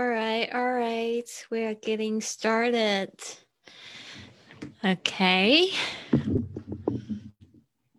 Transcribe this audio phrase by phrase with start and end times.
[0.00, 3.10] All right, all right, we are getting started.
[4.82, 5.68] Okay.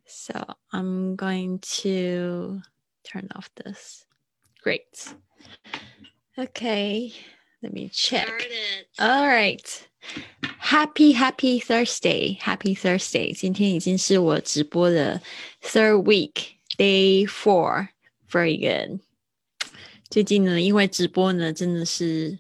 [0.08, 0.34] So
[0.74, 2.60] I'm going to
[3.04, 4.08] turn off this.
[4.64, 5.14] Great.
[6.40, 7.14] Okay,
[7.62, 8.28] let me check.
[8.98, 9.88] All right.
[10.58, 13.32] Happy Happy Thursday, Happy Thursday.
[13.32, 15.22] 今天已经是我直播的
[15.62, 17.90] third week, day four.
[18.32, 19.02] Very good.
[20.12, 22.38] 最近呢，因为直播呢，真的是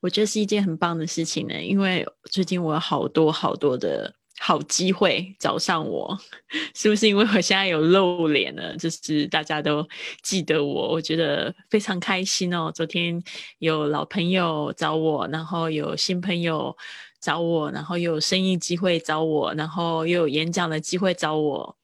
[0.00, 1.54] 我觉得是一件很棒的事情呢。
[1.62, 6.18] 因为最近我有好多好多的好机会找上我，
[6.74, 8.76] 是不是因为我现在有露脸了？
[8.76, 9.88] 就是大家都
[10.24, 12.72] 记得我，我觉得非常开心哦。
[12.74, 13.22] 昨天
[13.60, 16.76] 有老朋友找我，然后有新朋友
[17.20, 21.76] 找我，然后又有生意机会找我，然后又有演讲的机会找我。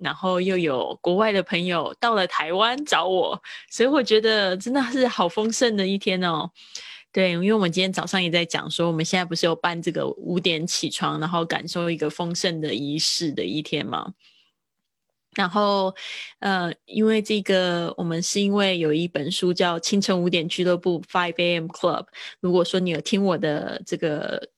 [0.00, 6.50] 然后又有国外的朋友到了台湾找我，所以我觉得真的是好丰盛的一天哦。
[7.12, 14.14] 对，因为我们今天早上也在讲说，我们现在不是有办这个五点起床，然后感受一个丰盛的仪式的一天吗？
[15.34, 15.94] 然后，
[16.38, 21.66] 呃，因为这个，我们是因为有一本书叫《清晨五点俱乐部》（Five A.M.
[21.66, 22.06] Club）。
[22.40, 24.48] 如果说你有听我的这个。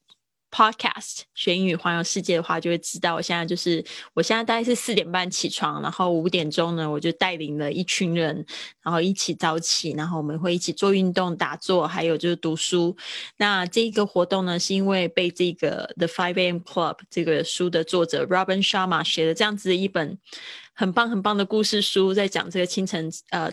[0.52, 8.44] Podcast 学英语环游世界的话，就会知道我现在就是，我现在大概是四点半起床，然后五点钟呢，我就带领了一群人，
[8.82, 12.94] 然后一起早起，然后我们会一起做运动、打坐，还有就是读书。
[13.38, 16.58] 那这一个活动呢，是因为被这个 The Five A.M.
[16.58, 20.18] Club 这个书的作者 Robin Sharma 写的这样子的一本
[20.74, 23.50] 很棒很棒的故事书，在讲这个清晨呃。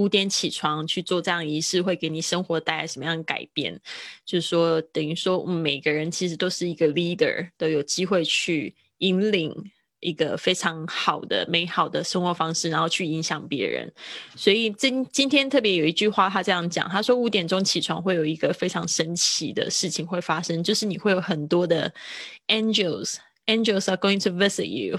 [0.00, 3.78] 五点起床去做这样仪式，会给你生活带来什么样的改变？
[4.24, 9.54] 就是说，等于说，每个人其实都是一个 leader，都有机会去引领
[10.00, 13.92] 一个非常好的、美好的生活方式，然后去影响别人。
[14.34, 21.92] 所以今今天特别有一句话，他这样讲，他说五点钟起床会有一个非常神奇的事情会发生，就是你会有很多的
[22.46, 24.98] angels，angels are going to visit you。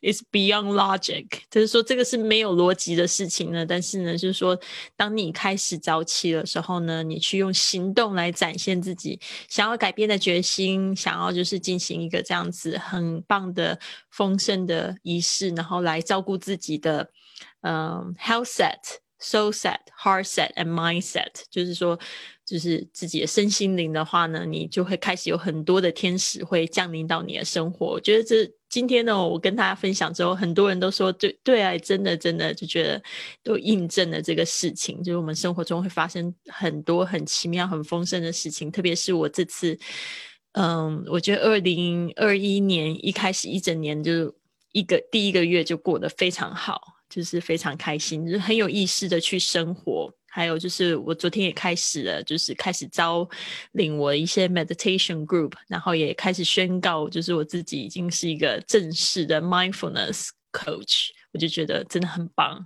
[0.00, 3.64] It's beyond logic，就是说这个是没有逻辑的事情呢。
[3.64, 4.58] 但是呢，就是说，
[4.96, 13.78] 当你开始早起的时候呢，你去用行动来展现自己想要改变的决心，想要就是进行一个这样子很棒的
[14.10, 17.10] 丰盛的仪式，然后来照顾自己的
[17.62, 21.98] 嗯 health set、soul set、heart set and mind set，就是说。
[22.48, 27.88] 就是自己的身心灵的话呢，你就会开始有很多的天使会降临到你的生活。
[27.88, 33.02] 我觉得这今天呢，我跟大家分享之后，很多人都说对对啊，真的真的就觉得
[33.42, 38.70] 都印证了这个事情，就是我们生活中会发生很多很奇妙、很丰盛的事情。
[38.70, 39.78] 特别是我这次，
[40.52, 44.34] 嗯，我觉得二零二一年一开始一整年就
[44.72, 50.12] 一个第一个月就过得非常好，就是非常开心，就是很有意识的去生活。
[50.38, 53.28] 还有就是，我昨天也开始了，就是开始招
[53.72, 62.64] 领我一些 meditation group，然后也开始宣告，就是我自己已经是一个正式的 mindfulness coach，我就觉得真的很棒。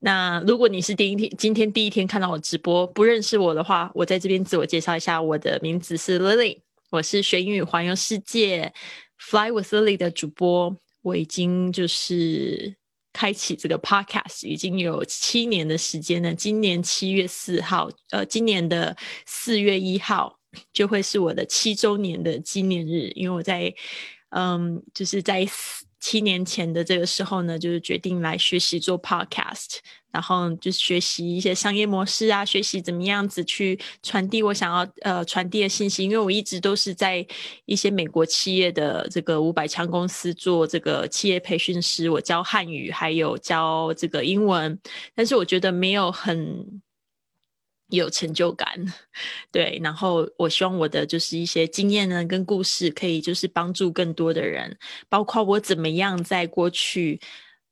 [0.00, 6.58] 那如果你是第一天，今天第一天看到我直播，不认识我的话，我在这边自我介绍一下，我的名字是 Lily，
[6.90, 8.70] 我是学英语环游世界
[9.16, 12.81] Fly with Lily 的主播，我已经就是。
[13.12, 16.34] 开启这个 podcast 已经有七年的时间了。
[16.34, 18.96] 今年七月四号，呃，今年的
[19.26, 20.38] 四月一号
[20.72, 23.10] 就会是我的七周年的纪念日。
[23.14, 23.72] 因为我在，
[24.30, 25.46] 嗯，就是在
[26.02, 29.78] 七年前的这个时候呢，就是决定来学习做 podcast。
[30.12, 36.04] 然后就是学习一些商业模式啊，学习怎么样子去传递我想要呃传递的信息。
[36.04, 37.26] 因为我一直都是在
[37.64, 44.78] 一些美国企业的这个五百强公司做这个企业培训师，我教汉语，还有教这个英文。
[45.14, 46.81] 但是我觉得没有很
[47.96, 48.68] 有成就感，
[49.50, 49.80] 对。
[49.82, 54.76] 然后我希望我的就是一些经验呢跟故事，可以就是帮助更多的人，
[55.08, 57.20] 包括我怎么样在过去。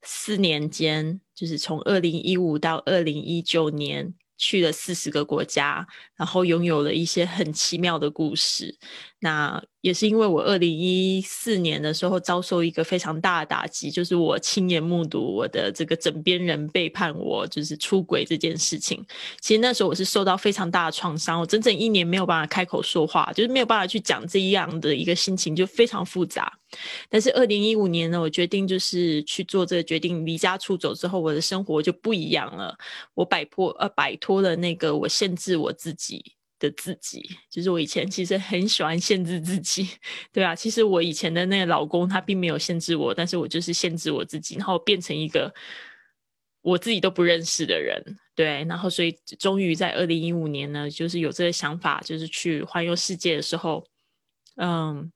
[0.03, 5.87] 四年间，就是从二零一五到二零一九年，去了四十个国家，
[6.17, 8.79] 然后拥有了一些很奇妙的故事。
[9.19, 19.05] 那也是因为我二零一四年的时候遭受一个非常大的打击，就是我亲眼目睹我的这个枕边人背叛我，就是出轨这件事情。
[19.41, 26.53] 其实那时候我是受到非常大的创伤，我整整一年没有办法开口说话，就是没有办法去讲这样的一个心情，就非常复杂。
[27.09, 32.77] 但是二零一五年呢，我决定就是去做这个决定，离家出走之后，我的生活就不一样了。
[33.15, 36.37] 我摆脱呃摆脱了那个我限制我自己。
[36.61, 39.89] 的自己，就是我以前其实很喜欢限制自己，
[40.33, 45.53] 对啊，其实我以前的那个老公他并没有限制我，但是我就是限制我自己，然后变成一个
[46.63, 48.01] 我自己都不认识的人，
[48.37, 53.85] 对，然后所以终于在二零一五年呢，就是有这个想法，就是去环游世界的时候，
[54.57, 55.11] 嗯，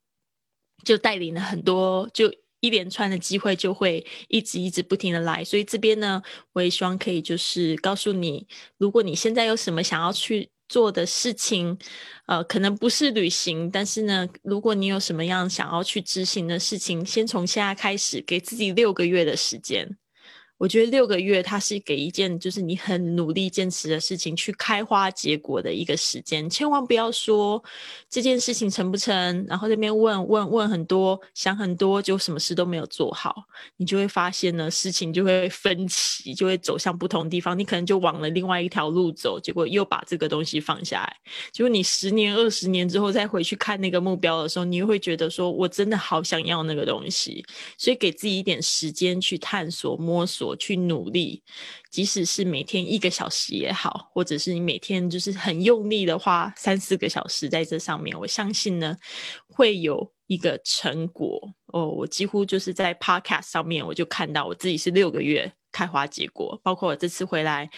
[0.82, 6.22] 就带领了很多，就一连串的机会就会一直一直不停的来，所以这边呢，
[6.54, 8.46] 我也希望可以就是告诉你，
[8.78, 11.78] 如果你现在有什么想要去做的事情，
[12.26, 19.96] 呃，可能不是旅行，但是呢，如果你有什么样想要去执行的事情，先从现在开始，给自己六个月的时间。
[20.56, 26.48] 我觉得六个月，它是给一件就是你很努力坚持的事情去开花结果的一个时间。
[26.48, 27.62] 千万不要说
[28.08, 33.34] 这件事情成不成，然后这边问问问很多，想很多，就什么事都没有做好，
[33.76, 37.58] 你就会发现呢，事情就会分歧，就会走向不同地方。
[37.58, 41.16] 你可能就往了另外一条路走，结果又把这个东西放下来。
[41.52, 47.44] 结果你十年、二十年之后再回去看那个目标的时候，你又会觉得说，我真的好想要那个东西。
[47.76, 50.43] 所以给自己一点时间去探索、摸索。
[50.44, 51.42] 我去努力，
[51.90, 58.96] 即使是每天一个小时也好，或者是你每天就是很用力的花三四个小时在这上面，我相信呢
[59.48, 61.88] 会有一个成果哦。
[61.88, 67.68] 我几乎就是在 Podcast 上面，我就看到我自己是六个月开花结果，包括我这次回来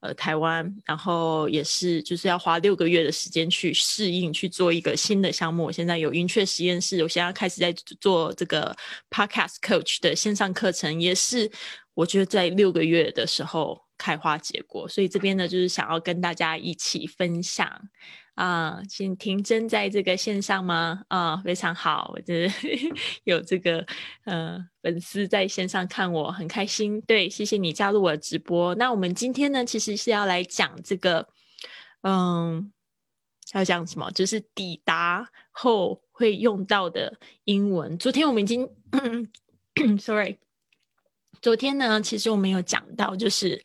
[0.00, 5.64] 呃台湾，然后也是就是要花六个月的时间去适应，去做一个新的项目。
[5.64, 8.74] 我现在有云雀实验室，我现在开始在做这个
[9.10, 11.50] Podcast Coach 的线上课程，也是。
[12.00, 17.70] 我觉得在六个月的时候开花结果，所以这边呢就是想要跟大家一起分享
[18.36, 18.80] 啊。
[18.88, 21.02] 请婷真在这个线上吗？
[21.08, 22.54] 啊，非常好，我觉得
[23.24, 23.86] 有这个
[24.24, 26.98] 呃粉丝在线上看我很开心。
[27.02, 28.74] 对，谢谢你加入我的直播。
[28.76, 31.28] 那我们今天呢，其实是要来讲这个，
[32.00, 32.72] 嗯，
[33.52, 34.10] 要讲什么？
[34.12, 37.98] 就是抵达后会用到的英文。
[37.98, 38.66] 昨天我们已经，
[40.00, 40.38] sorry。
[41.40, 43.62] 昨天呢，其实我们有讲到，就是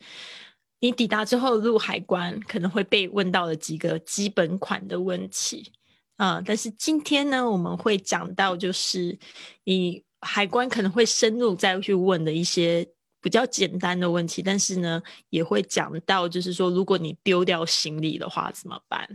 [0.80, 5.72] 你抵达之后入海关可能会被问到的几个基本款的问题
[6.16, 6.40] 啊。
[6.44, 9.18] 但是今天呢，我们会讲到，就是
[9.64, 12.86] 你海关可能会深入再去问的一些
[13.20, 14.40] 比较简单的问题。
[14.40, 19.06] 但是呢，也会讲到，就是说如果你丢掉行李的话怎么办？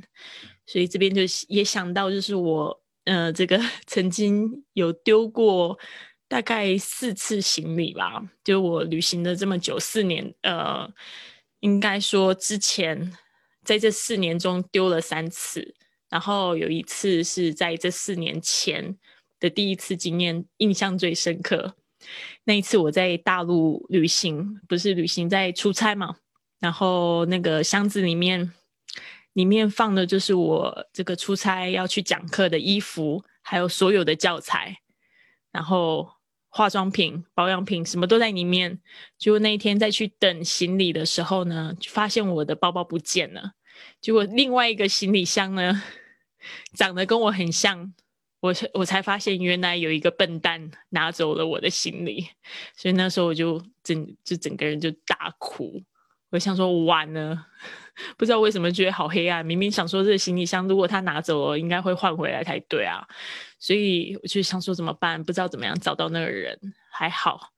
[0.68, 5.80] 所以这边就也想到，就是我呃，这个 曾经有丢过。
[6.32, 10.90] 大概四次行李吧，就我旅行的这么久，四年，呃，
[11.60, 13.12] 应该说之前
[13.66, 15.76] 在这四年中丢了三次，
[16.10, 18.98] 然后有一次是在这四年前
[19.42, 21.76] 的第一次经验，印象最深刻。
[22.46, 26.16] 那一次我在大陆旅行，不是旅行，在出差嘛，
[26.62, 28.54] 然后那个箱子里面，
[29.34, 34.78] 里面放的就是我这个出差要去讲课的衣服，还有所有的教材，
[35.52, 36.10] 然后。
[36.54, 38.78] 化妆品、保养品什么都在里面。
[39.18, 43.54] 结果那一天再去等行李的时候呢，发现我的包包不见了。
[44.02, 45.82] 结果另外一个行李箱呢，
[46.76, 47.94] 长得跟我很像，
[48.42, 52.28] 我我才发现原来有一个笨蛋拿走了我的行李。
[52.76, 55.82] 所以那时候我就整就整个人就大哭。
[56.32, 57.46] 我想说完了，
[58.18, 59.46] 不知道为什么觉得好黑暗。
[59.46, 63.06] 明明想说这个行李箱如果他拿走了，应该会换回来才对啊。
[63.60, 65.24] 所以我就想说怎么办？
[65.24, 66.58] 不知道怎么样找到那个人，
[66.90, 67.52] 还好，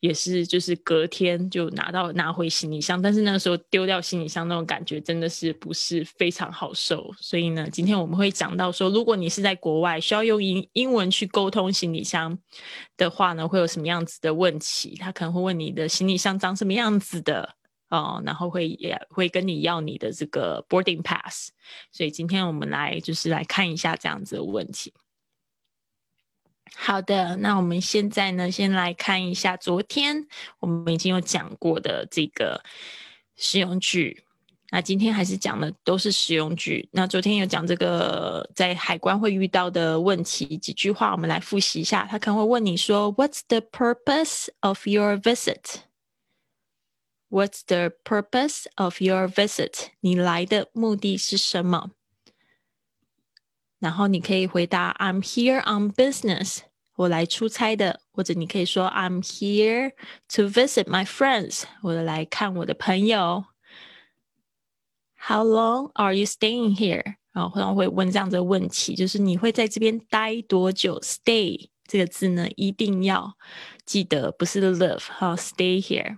[0.00, 7.10] 也是就是隔天就拿到拿回行李箱，但是那个时候丢掉行李箱那种感觉真的是不是非常好受。
[7.18, 12.36] 所以呢，今天我们会讲到说，如果你是在国外需要用英英文去沟通行李箱
[12.96, 14.96] 的话呢，会有什么样子的问题？
[15.00, 17.54] 他可能会问你的行李箱长什么样子的。
[17.90, 21.50] 哦，然后会也会跟你要你的这个 boarding pass，
[21.92, 24.92] 所以今天我们来就是来看一下这样子的问题。
[26.76, 30.24] 好的，那我们现在呢，先来看一下昨天
[30.60, 32.62] 我们已经有讲过的这个
[33.36, 34.22] 实用句。
[34.72, 36.88] 那今天还是讲的都是实用句。
[36.92, 42.06] 那昨天有讲这个在海关会遇到的问题几句话，我们来复习一下。
[42.08, 45.89] 他可能会问你说：“What's the purpose of your visit？”
[47.29, 49.87] What's the purpose of your visit？
[49.99, 51.91] 你来的目的是什么？
[53.79, 56.59] 然后你可以回答 I'm here on business。
[56.95, 59.91] 我来出差的，或者你可以说 I'm here
[60.35, 61.63] to visit my friends。
[61.81, 63.45] 我来看我的朋友。
[65.27, 67.15] How long are you staying here？
[67.33, 70.99] 然后可能会问这样的问题，就是你会在这边待多久？
[71.01, 73.35] Stay 这个字呢，一定要
[73.85, 76.17] 记得，不是 live，好，stay here。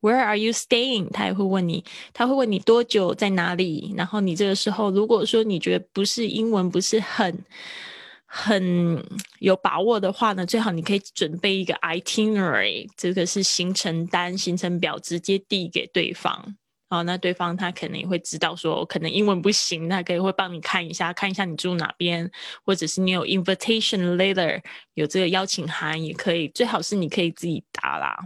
[0.00, 1.10] Where are you staying？
[1.10, 3.92] 他也会问你，他会问你多久在哪里。
[3.96, 7.44] 然后你这个时候，如果说你觉得不是英文不是很
[8.24, 9.04] 很
[9.40, 16.56] 有把握的话呢，最好你可以准备一个 itinerary，这个是行程单、行程表，直接递给对方。
[16.88, 22.28] 哦，那对方他可能也会知道说，可能英文不行，他可以会帮你看一下，看一下你住哪边，
[22.64, 24.60] 或者是你有 invitation letter，
[24.94, 26.48] 有这个邀请函也可以。
[26.48, 28.16] 最好是你可以自己答啦。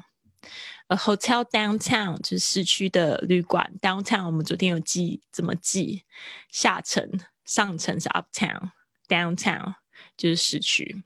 [0.88, 6.02] A hotel downtown 就是市区的旅馆，downtown 我们昨天有记怎么记，
[6.50, 7.08] 下层、
[7.44, 9.74] 上层是 uptown，downtown。
[10.16, 11.02] 就是市区。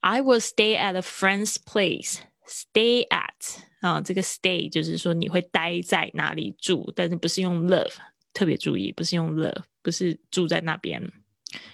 [0.00, 2.18] I will stay at a friend's place.
[2.46, 7.94] Stay at 啊，这个 stay 就是说你会待在哪里住，但是不是用 live，
[8.32, 11.02] 特别注意，不是用 live，不是住在那边，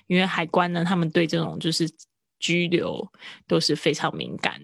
[0.07, 1.89] 因为海关呢，他们对这种就是
[2.39, 3.13] 拘留
[3.47, 4.61] 都是非常敏感。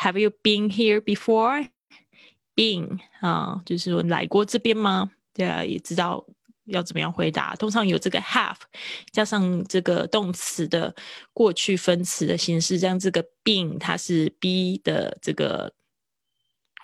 [0.00, 1.68] Have you been here before?
[2.54, 5.10] Been 啊，就是说来过这边吗？
[5.32, 6.26] 对啊，也知道。
[6.66, 7.56] 要怎么样回答？
[7.56, 8.54] 通常有这个 have
[9.10, 10.94] 加上这个动词的
[11.32, 15.72] 过去分词的形式，这样这个 been 它是 be 的这个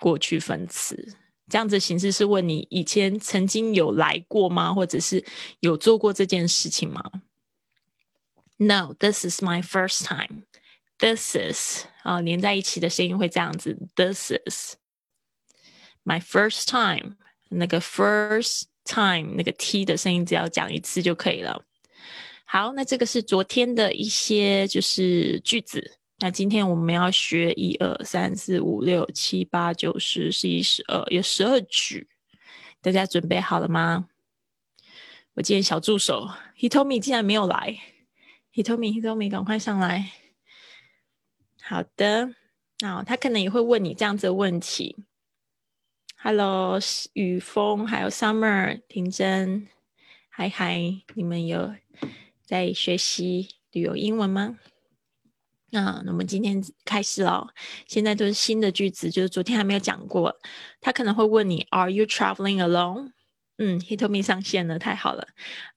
[0.01, 1.15] 过去分词，
[1.47, 4.73] 这样子形式是问你以前曾经有来过吗？
[4.73, 5.23] 或者是
[5.61, 7.01] 有做过这件事情吗
[8.57, 10.43] ？No, this is my first time.
[10.99, 13.77] This is 啊，连在一起的声音会这样子。
[13.95, 14.75] This is
[16.03, 17.17] my first time.
[17.49, 21.63] 那个 first time 那个 t 的声音只要讲一次就可以了。
[22.45, 25.99] 好，那这个是昨天的一些就是句子。
[26.19, 32.09] 那今天我们要学一二三四五六七八九十十一十二，有十二句，
[32.81, 34.07] 大家准备好了吗？
[35.35, 36.27] 我今天小助手
[36.57, 37.77] Hitomi 竟然没有来
[38.55, 40.11] ，Hitomi Hitomi 赶快上来。
[41.69, 42.33] 好的，
[42.79, 45.03] 那他可能也会问你这样子的问题。
[46.15, 46.79] Hello，
[47.11, 49.67] 雨峰，还有 Summer，婷真，
[50.29, 51.75] 嗨嗨，你们有
[52.41, 54.57] 在学习旅游英文吗？
[55.71, 57.49] 那那我们今天开始了，
[57.85, 60.39] 现在都是新的句子，就是昨天还没有讲过。
[60.79, 63.11] 他可能会问你，Are you traveling alone？
[63.57, 65.27] 嗯，He told me 上线了，太好了。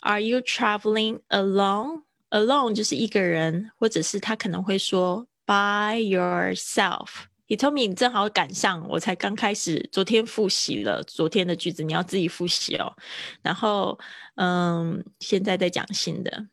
[0.03, 7.25] Are you traveling alone？Alone 就是一个人，或者是他可能会说 By yourself。
[7.49, 12.95] 你 t o m 正好赶上，我才刚开始，昨天复习了昨天的句子，你要自己复习哦。
[13.43, 13.99] 然后，
[14.37, 16.47] 嗯，现在在讲新的，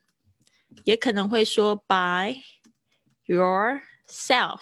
[0.84, 2.38] 也可能会说 by
[3.27, 4.62] yourself，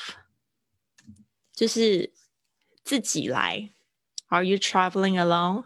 [1.53, 2.11] 就是
[2.83, 3.71] 自己来。
[4.27, 5.63] Are you traveling alone?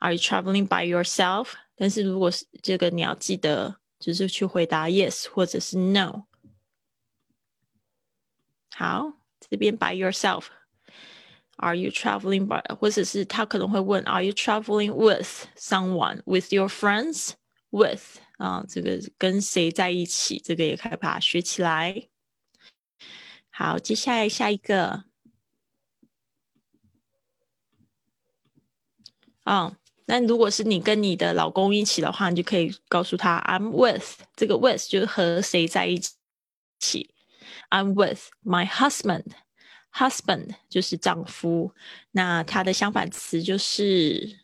[0.00, 1.50] Are you traveling by yourself?
[1.76, 6.24] 但是如果是这个，你要记得就是去回答 yes 或者是 no。
[8.74, 9.12] 好。
[9.50, 10.46] 这边 by yourself。
[11.56, 12.62] Are you traveling by？
[12.76, 18.02] 或者是他可能会问，Are you traveling with someone？With your friends？With
[18.38, 20.40] 啊，这个跟谁在一起？
[20.42, 22.08] 这个也可以把它学起来。
[23.50, 25.04] 好，接下来下一个。
[29.44, 29.76] 啊，
[30.06, 34.22] 那如果是你跟你的老公一起的话，你就可以告诉他，I'm with。
[34.34, 36.00] 这个 with 就是和谁在一
[36.78, 37.11] 起。
[37.72, 39.32] I'm with my husband.
[39.94, 41.74] Husband 就是丈夫，
[42.10, 44.38] 那它的相反词就是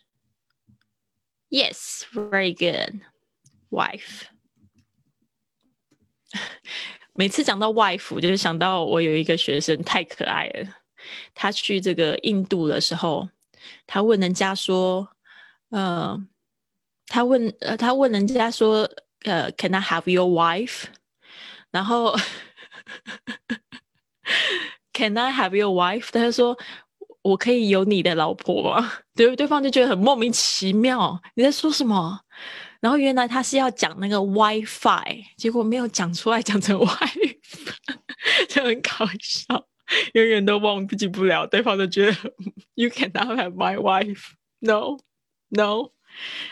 [1.51, 3.03] Yes, very good.
[3.71, 4.23] Wife.
[7.13, 10.77] 每次讲到 wife，就是想到我有一个学生太可爱了。
[11.35, 13.29] 他去这个印度的时候，
[13.87, 15.11] 他问人家说
[15.69, 16.19] ：“呃，
[17.07, 18.91] 他问呃，他问人家说，
[19.25, 20.85] 呃，Can I have your wife？”
[21.71, 22.17] 然后。
[24.93, 26.09] Can I have your wife？
[26.13, 26.59] 他就说
[27.23, 32.21] ：“我可以有你的老婆吗？” 对，对方就觉得很莫名其妙，你在说什么？
[32.81, 37.37] 然后原来他是要讲那个 WiFi，结果没有讲出来，讲成 wife，
[38.49, 38.91] 就很搞
[39.21, 39.67] 笑，
[40.15, 41.47] 永远都忘记不了。
[41.47, 42.13] 对方就觉得
[42.75, 45.91] You cannot have my wife，No，No。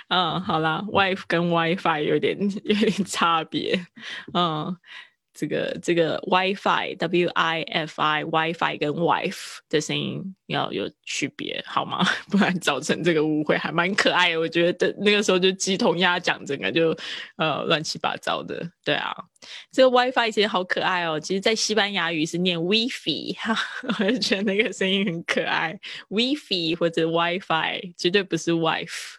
[0.08, 3.86] 嗯，好啦 w i f e 跟 WiFi 有点有点差别，
[4.34, 4.76] 嗯。
[5.36, 12.02] 这个这个 WiFi W I F I WiFi 跟 wife 的声音要有区别好吗？
[12.30, 14.40] 不然造成这个误会还蛮可爱的。
[14.40, 16.96] 我觉得那个时候就鸡同鸭讲，整个就
[17.36, 18.66] 呃乱七八糟的。
[18.82, 19.14] 对啊，
[19.70, 21.20] 这个 WiFi 其实好可爱哦。
[21.20, 23.36] 其实，在西班牙语是念 WiFi，
[24.00, 25.78] 我就觉得那个声音很可爱。
[26.08, 29.16] WiFi 或者 WiFi 绝对不是 wife。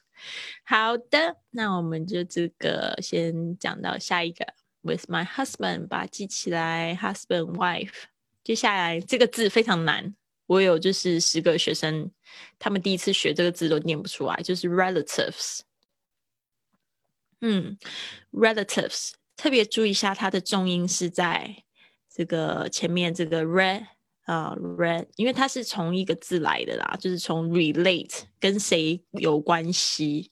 [0.65, 4.45] 好的，那我们就这个先讲到下一个。
[4.87, 6.95] With my husband，把它记起来。
[6.95, 8.05] Husband, wife。
[8.41, 10.15] 接下来这个字非常难，
[10.45, 12.09] 我有就是十个学生，
[12.57, 15.59] 他们第一次学这个字都念不出来，就是 relatives。
[17.41, 17.77] 嗯
[18.31, 21.63] ，relatives 特别注意一下它的重音是在
[22.09, 23.85] 这个前面这个 red
[24.23, 30.31] 啊 re，因为它是从一个字来的啦，就是从 relate 跟谁有关系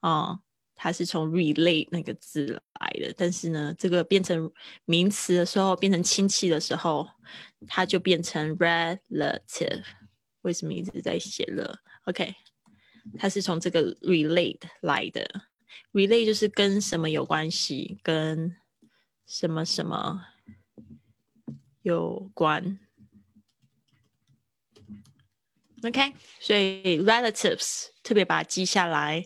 [0.00, 0.40] 啊。
[0.82, 4.52] 它是从 relate 那个字来的，但是呢，这个变成
[4.84, 7.08] 名词的时候，变成亲戚的时候，
[7.68, 9.84] 它就变成 relative。
[10.40, 12.34] 为什么一直在写了？OK，
[13.16, 15.24] 它是从这个 relate 来的
[15.92, 18.56] ，relate 就是跟什么有关系，跟
[19.24, 20.20] 什么什么
[21.82, 22.80] 有关。
[25.84, 29.24] OK，所以 relatives 特别把它记下来，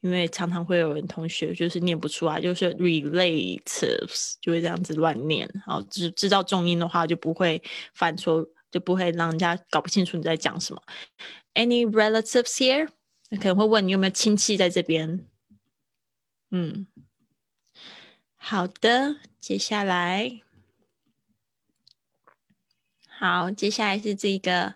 [0.00, 5.48] 因为常常会有人同学就是念不出来，就是 relatives 就会这样子乱念。
[5.66, 7.60] 好，知知道重音的话就不会
[7.94, 10.80] 犯错，就不会让人家搞不清楚你在讲什么。
[11.54, 12.88] Any relatives here？
[13.30, 15.26] 可能会问你有没有亲戚在这边。
[16.50, 16.86] 嗯，
[18.36, 20.42] 好的，接下来，
[23.08, 24.74] 好，接下来是这个。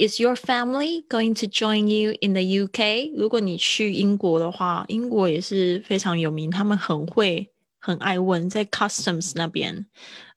[0.00, 3.12] Is your family going to join you in the UK？
[3.14, 9.84] 如果你去英国的话，英国也是非常有名，他们很会、很爱问，在 customs 那边，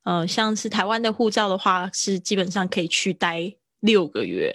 [0.03, 4.53] 呃，像是台湾的护照的话，是基本上可以去待六个月。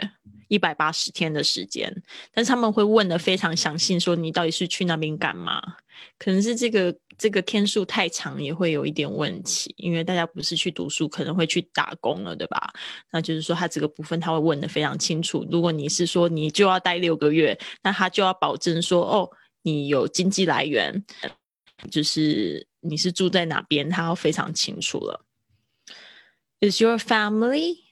[0.49, 2.03] 一百八十天的时间，
[2.33, 5.63] 但是他们会问的非常详细，说你到底是去那边干嘛？
[6.19, 12.73] 可能是这个这个天数太长，也会有一点问题，因为大家不是去读书，可能会去打工了，对吧？
[13.11, 15.47] 那就是说，他这个部分他会问的非常清楚。
[15.51, 19.29] 如果你是说你就要待六个月，那他就要保证说，哦，
[19.63, 21.05] 你有经济来源，
[21.91, 25.25] 就是你是住在哪边，他要非常清楚了。
[26.61, 27.88] Is your family?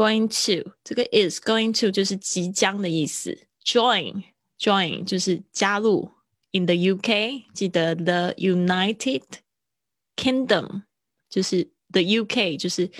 [0.00, 3.38] Going to 这个 is going to 就是即将的意思。
[3.62, 4.22] Join
[4.58, 6.10] join 就是加入。
[6.52, 9.22] In the UK，记得 the United
[10.16, 10.84] Kingdom
[11.28, 12.90] 就是 the UK 就是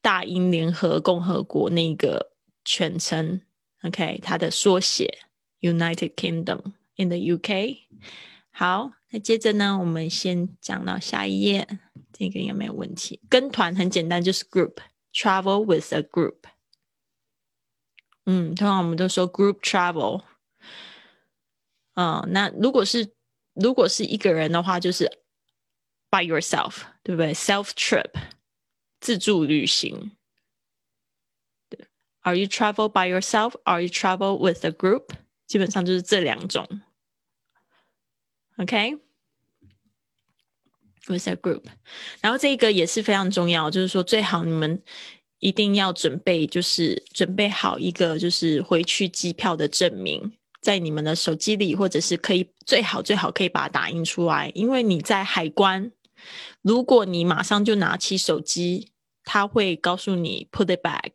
[0.00, 2.32] 大英联合共和国那个
[2.64, 3.40] 全称。
[3.82, 5.18] OK，它的缩写
[5.60, 7.76] United Kingdom in the UK。
[8.50, 11.68] 好，那接着呢，我们先讲到下一页，
[12.12, 13.20] 这个有没有问题？
[13.28, 14.74] 跟团很简单，就是 group。
[15.13, 16.43] Travel with a group，
[18.25, 20.23] 嗯，通常我们都说 group travel，
[21.95, 23.15] 嗯，那如果是
[23.53, 25.09] 如果是一个人的话，就是
[26.11, 27.33] by yourself，对不对？
[27.33, 28.11] Self trip，
[28.99, 30.11] 自助旅行。
[31.69, 31.87] 对，
[32.21, 35.15] Are you travel by yourself？Are you travel with a group？
[35.47, 36.81] 基本上就是这两种。
[38.57, 38.99] OK。
[41.08, 41.62] with a group，
[42.20, 44.80] 然后这个也是非常重要，就是说最好你们
[45.40, 55.90] 一定要准备，就是准备好一个就是回去机票的证明，在你们的手机里，或者是可以最好最好可以把它打印出来，因为你在海关，
[56.62, 58.92] 如果你马上就拿起手机，
[59.24, 61.10] 他会告诉你 put it back。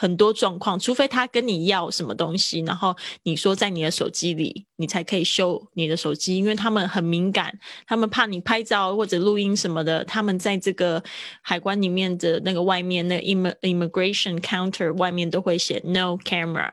[0.00, 7.52] 很多状况，除非他跟你要什么东西，然后你说在你的手机里，你才可以修你的手机，因为他们很敏感，
[7.86, 11.04] 他们怕你拍照或者录音什么的，他们在这个
[11.42, 16.72] 海关里面的那个外面那 immigration counter 外面都会写 no camera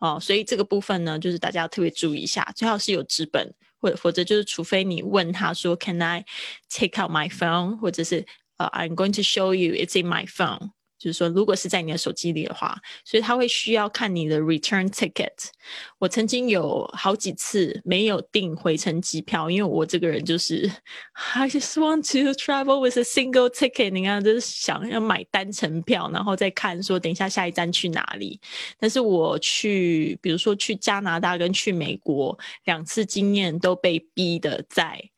[0.00, 6.24] 哦，所以这个部分呢，就是大家要特别注意一下，最好是有纸本，或者否则就是除非你问他说 Can I
[6.68, 10.70] take out my phone，或者是呃 I'm going to show you it's in my phone。
[11.04, 15.50] 就是说，如果是在你的手机里的话，所以他会需要看你的 return ticket。
[15.98, 20.70] 我曾经有好几次没有订回程机票，因为我这个人就是
[21.34, 23.90] I just want to travel with a single ticket。
[23.90, 28.40] 你看，就是想要买单程票，然后再看说等一下下一站去哪里。
[28.78, 35.10] 但是我去，比如说去加拿大跟去美国两次经验都被逼的在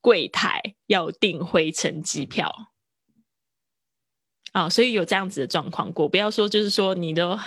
[0.00, 2.54] 柜台要订回程机票。
[4.52, 7.38] 啊，所以有这样子的状况过，不要说就是说你都，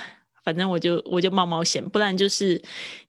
[0.43, 2.61] 反正我就我就冒冒险，不然就是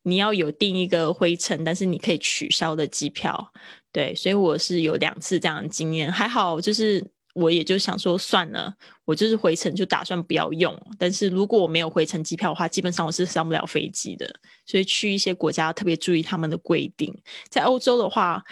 [0.03, 3.53] 你要有订一个回程，但是你可以取消的机票，
[3.93, 8.75] 对，所以我是有两次这样的经验，还好就是我也就想说算了，
[9.05, 14.27] 我就是回程就打算不要用，但是如果我没有回程机票的话，基本上我是上不了飞机的，
[14.67, 17.15] 所以去一些国家特别注意他们的规定，
[17.51, 18.43] 在欧洲的话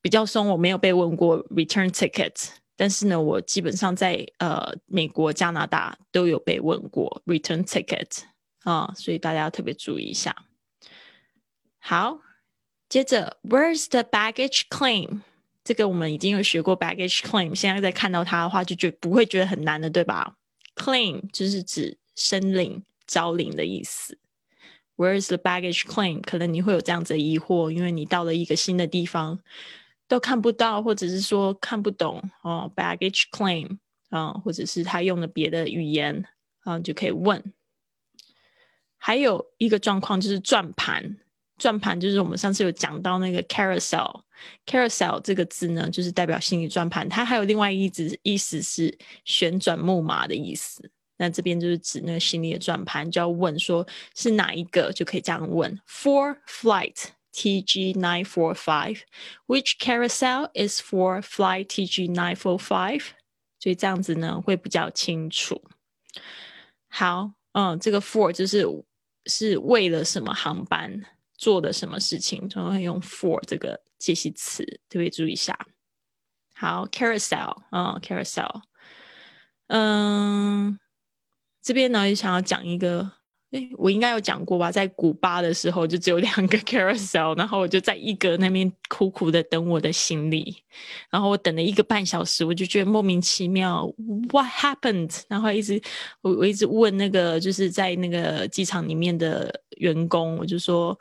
[0.00, 2.61] 比较松，我没有被问过 return ticket。
[2.82, 8.08] 但是呢，我基本上在呃美国、加拿大都有被问过 return ticket
[8.64, 10.34] 啊，所以大家要特别注意一下。
[11.78, 12.18] 好，
[12.88, 15.20] 接着 Where's the baggage claim？
[15.62, 20.34] 这个我们已经有学过 baggage claim，现在再看到它的话，就觉不会觉得很难的，对吧
[20.74, 24.18] ？Claim 就是指申领、招领的意思。
[24.96, 26.20] Where's the baggage claim？
[26.20, 29.38] 可能你会有这样子的疑惑，因为你到了一个新的地方。
[30.12, 33.78] 都看不到，或者是说看不懂哦，baggage claim
[34.10, 36.22] 啊，或者是他用了别的语言
[36.64, 37.42] 啊，就可以问。
[38.98, 41.16] 还有一个状况就是转盘，
[41.56, 48.94] 转盘就是我们上次有讲到那个 carousel，carousel 这个字呢，就是代表心理转盘，它还有另外一字意思是
[49.24, 50.90] 旋转木马的意思。
[51.16, 57.12] 那这边就是指那个心理的转盘，就要问说是哪一个，就可以这样问：For flight。
[57.32, 59.04] TG nine four five.
[59.46, 63.04] Which carousel is for flight TG nine four five？
[63.58, 65.62] 所以这样子呢会比较清楚。
[66.88, 68.66] 好，嗯，这个 for 就是
[69.26, 71.02] 是为了什么航班
[71.36, 75.58] 做的什么事情，就会用 for 这个介系词，特别注意一下。
[76.54, 78.62] 好，carousel，嗯，carousel，
[79.68, 80.78] 嗯，
[81.62, 83.12] 这边呢也想要讲一个。
[83.52, 84.72] 哎，我应该有讲过吧？
[84.72, 90.56] 在古巴的时候，就只有两个 carousel，然后我就在一个那边苦苦的等我的行李，
[91.10, 93.86] 然后我等了一个半小时，我就觉得莫名其妙
[94.30, 95.20] ，What happened？
[95.28, 95.78] 然后一直
[96.22, 100.98] 我我一直问那个就是在那个机场里面的员工，我就说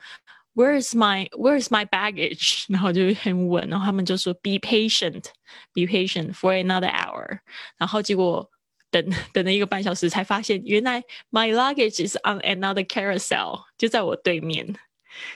[0.54, 2.66] Where is my Where is my baggage？
[2.68, 7.40] 然后就很稳，然后他们就说 Be patient，Be patient for another hour。
[7.78, 8.52] 然后结果。
[8.92, 11.02] 等 等了一个半小时，才发现原来
[11.32, 14.68] my luggage is on another carousel，就在我对面，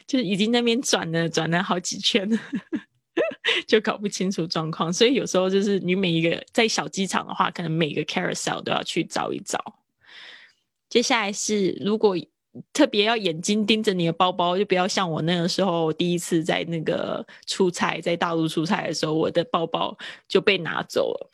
[0.06, 2.30] 就是已经那边转了转了好几圈，
[3.66, 4.92] 就搞不清楚状况。
[4.92, 9.60] 所以有时候就是你每一个在小机场的话，可能每个 carousel 都要去找一找。
[10.90, 12.16] 接下来是如果
[12.72, 21.32] 特别要眼睛盯着你的包包，就不要像我那个时候第一次在那个出差，在大陆出差的时候，我的包包就被拿走了。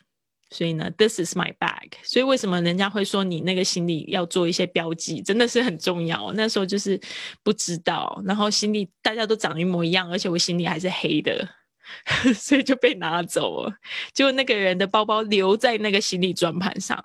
[0.52, 1.90] 所以呢，this is my bag。
[2.02, 6.30] 所以为什么人家会说你那个行李要做一些标记，真的是很重要。
[6.34, 7.00] 那时候就是
[7.42, 11.48] 不知道，然后行李大家都长一模一样，而且我行李还是黑的，
[12.36, 13.74] 所以就被拿走了。
[14.12, 17.02] 结果那个人的包包留在那个行李转盘上，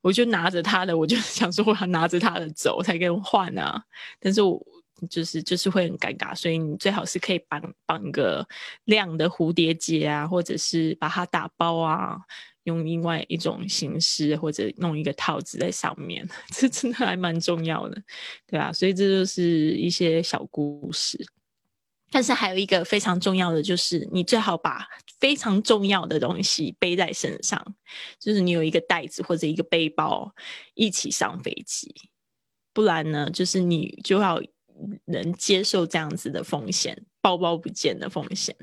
[0.00, 3.82] 我就拿着他的，我就想说我要拿着他的走才跟换啊。
[4.18, 4.58] 但是我
[5.08, 8.46] 就是就是会很尴尬，所以你最好是可以绑绑个
[8.84, 12.18] 亮的蝴蝶结啊，或者是把它打包啊。
[12.64, 18.02] 用另外一种形式，或者弄一个套子在上面， 这真的还蛮重要的，
[18.46, 18.70] 对吧？
[18.70, 21.18] 所以这就是一些小故事。
[22.10, 24.86] 但是还有一个非常重要的，就是你最好把
[25.18, 27.74] 非常重要的东西背在身上，
[28.20, 30.30] 就是你有一个袋子或者一个背包
[30.74, 31.94] 一起上飞机，
[32.74, 34.42] 不然呢，就是你就要
[35.06, 38.54] 能接受这样子的风险，包包不见的风险。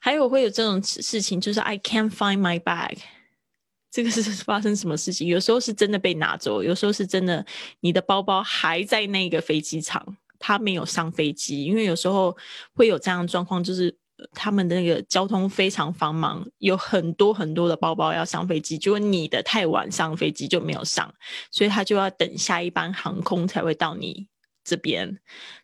[0.00, 2.98] 还有会有这种事情，就是 I can't find my bag，
[3.90, 5.26] 这个是发生什么事情？
[5.26, 7.44] 有时候是真的被拿走，有时候是真的
[7.80, 11.64] 你的包包还在那个飞机场，他没有上飞机。
[11.64, 12.36] 因为有时候
[12.74, 13.96] 会有这样的状况，就是
[14.32, 21.12] 他们的那个交通非常繁忙，有很多很多的包包要上飞机，结果你的太晚上飞机就没有上，
[21.50, 24.28] 所以他就要等下一班航空才会到你
[24.68, 25.18] 这边。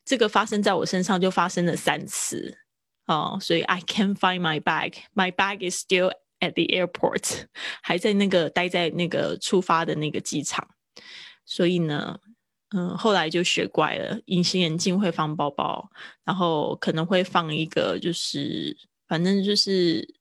[0.04, 2.58] 这个发生在我身上就发生了三次。
[3.06, 4.94] 哦，所以 I can't find my bag.
[5.14, 7.44] My bag is still at the airport，
[7.82, 10.66] 还在那个待在那个出发的那个机场。
[11.44, 12.18] 所以呢，
[12.74, 15.90] 嗯，后来就学乖了，隐形眼镜会放包包，
[16.24, 18.74] 然后可能会放一个，就是
[19.06, 20.14] 反正就是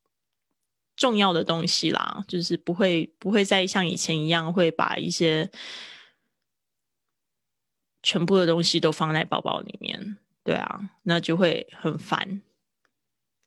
[0.98, 5.50] 重要的东西啦，就是不会不会再像以前一样会把一些
[8.04, 10.18] 全部的东西都放在包包里面。
[10.44, 12.42] 对啊，那就会很烦。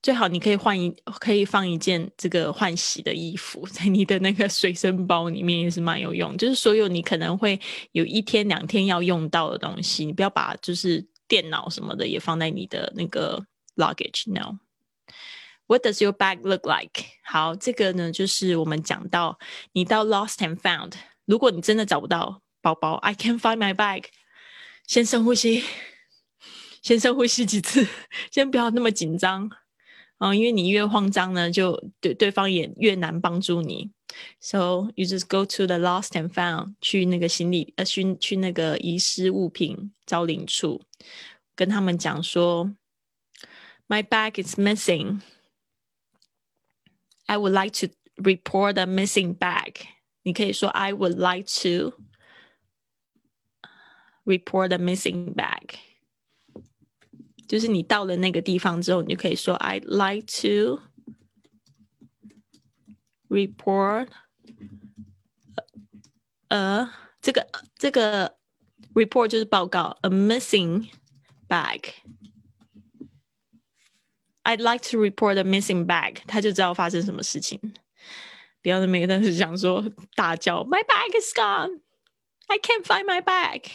[0.02, 0.90] 最好你可以换一，
[1.20, 6.36] 可以放一件这个换洗的衣服在你的那个随身包里面，也是蛮有用。
[6.36, 7.60] 就是所有你可能会
[7.92, 14.32] 有一天两天要用到的东西，你不要把就是电脑什么的也放在你的那个 luggage。
[14.32, 14.58] No。
[15.66, 17.04] What does your bag look like？
[17.24, 19.36] 好，这个呢就是我们讲到
[19.72, 20.92] 你到 lost and found，
[21.24, 24.04] 如果你真的找不到包包，I can't find my bag，
[24.87, 25.63] 先深呼吸，
[26.81, 27.87] 先深呼吸几次，
[28.31, 29.49] 先不要那么紧张。
[30.17, 33.91] 啊，因为你越慌张呢，就对对方也越难帮助你。
[34.39, 40.81] So you just go to the lost and found，去那个行李呃，去去那个遗失物品招领处，
[41.55, 42.75] 跟他们讲说，
[43.87, 45.21] My bag is missing.
[47.25, 47.87] I would like to
[48.21, 49.75] report a missing bag.
[50.21, 51.97] 你可以说 I would like to
[54.25, 55.75] report a missing bag.
[57.47, 60.79] 就是你到了那个地方之后，你就可以说 "I'd like to
[63.27, 64.07] report
[66.47, 66.89] a
[67.21, 68.37] 这个这个
[68.93, 70.89] report 就是报告 a missing
[71.47, 71.93] bag
[74.43, 77.59] I'd like to report a missing bag，他就知道发生什么事情。
[78.61, 79.83] 不要每个人是想说
[80.15, 81.81] 大叫，My bag is gone,
[82.47, 83.65] I can't find my bag。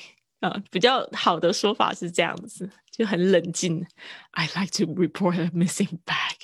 [0.41, 3.85] 啊，比较好的说法是这样子，就很冷静。
[4.31, 6.35] I like to report a missing bag。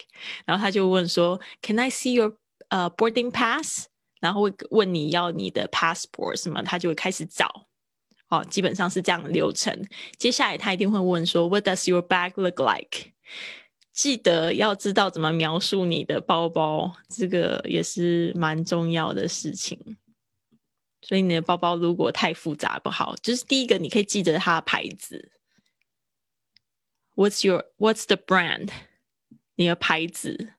[0.46, 2.38] 然后他就问说，Can I see your
[2.70, 3.88] 呃 boarding pass？
[4.20, 7.68] 然后会问你要你的 passport 什么，他就会开始找。
[8.30, 9.88] 哦，基本上是这样流程。
[10.18, 13.14] 接下来他一定会问说，What does your bag look like？
[13.94, 19.98] 记得要知道怎么描述你的包包，这个也是蛮重要的事情。
[21.08, 25.32] 所以你的包包如果太复杂不好，就是第一个你可以记得它的牌子。
[27.16, 28.72] What's your What's the brand？
[29.56, 30.56] 你的牌子，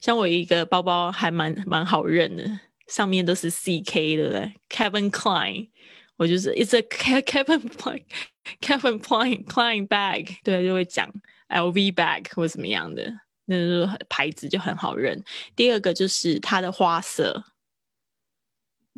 [0.00, 5.70] 像我一个包包还蛮蛮好认的，上面都是 CK 的，Kevin Klein。
[6.16, 6.82] 我就是 It's a
[7.22, 8.04] Kevin Klein
[8.62, 11.12] Kevin Klein Klein bag，对，就会讲
[11.48, 13.12] LV bag 或什么样的，
[13.46, 15.24] 那是牌子就很好认。
[15.56, 17.44] 第二个就是它的花色，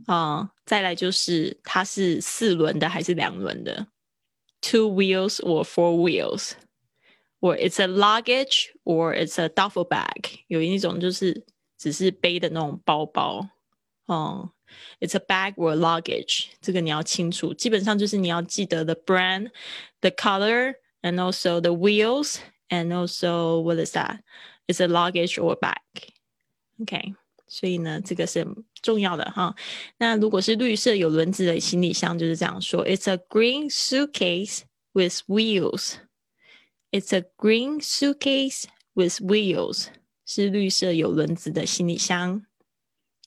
[0.08, 3.88] 啊，再来就是它是四轮的还是两轮的，
[4.62, 10.40] two wheels or four wheels，or it's a luggage or it's a duffel bag。
[10.48, 11.46] 有一种就是
[11.78, 13.50] 只是背的那种包包，
[14.06, 14.52] 哦。
[15.00, 17.54] It's a bag or luggage，这个你要清楚。
[17.54, 19.52] 基本上就是你要记得 the brand,
[20.02, 24.20] the color, and also the wheels, and also what is that?
[24.68, 25.78] It's a luggage or bag.
[26.82, 27.14] OK，
[27.53, 28.47] 所以呢，这个是
[28.81, 29.53] 重要的哈。
[29.99, 34.61] 那如果是绿色有轮子的行李箱，就是这样说：It's a green suitcase
[34.93, 35.95] with wheels.
[36.93, 39.89] It's a green suitcase with wheels，
[40.25, 42.47] 是绿色有轮子的行李箱。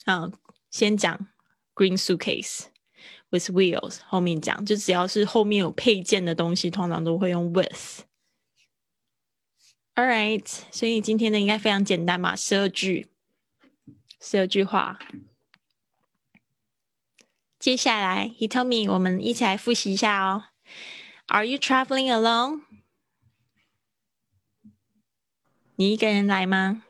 [0.05, 0.31] 啊，
[0.71, 1.27] 先讲
[1.75, 2.67] green suitcase
[3.29, 8.03] with wheels，后面讲就只要是后面有配件的东西，通常都会用 with。
[9.95, 13.07] All right，所以今天的应该非常简单嘛，十二句，
[14.22, 14.98] 十二句话。
[17.58, 20.44] 接下来，He told me，我们一起来复习一下哦。
[21.26, 22.62] Are you traveling alone？
[25.76, 26.82] 你一个人来吗？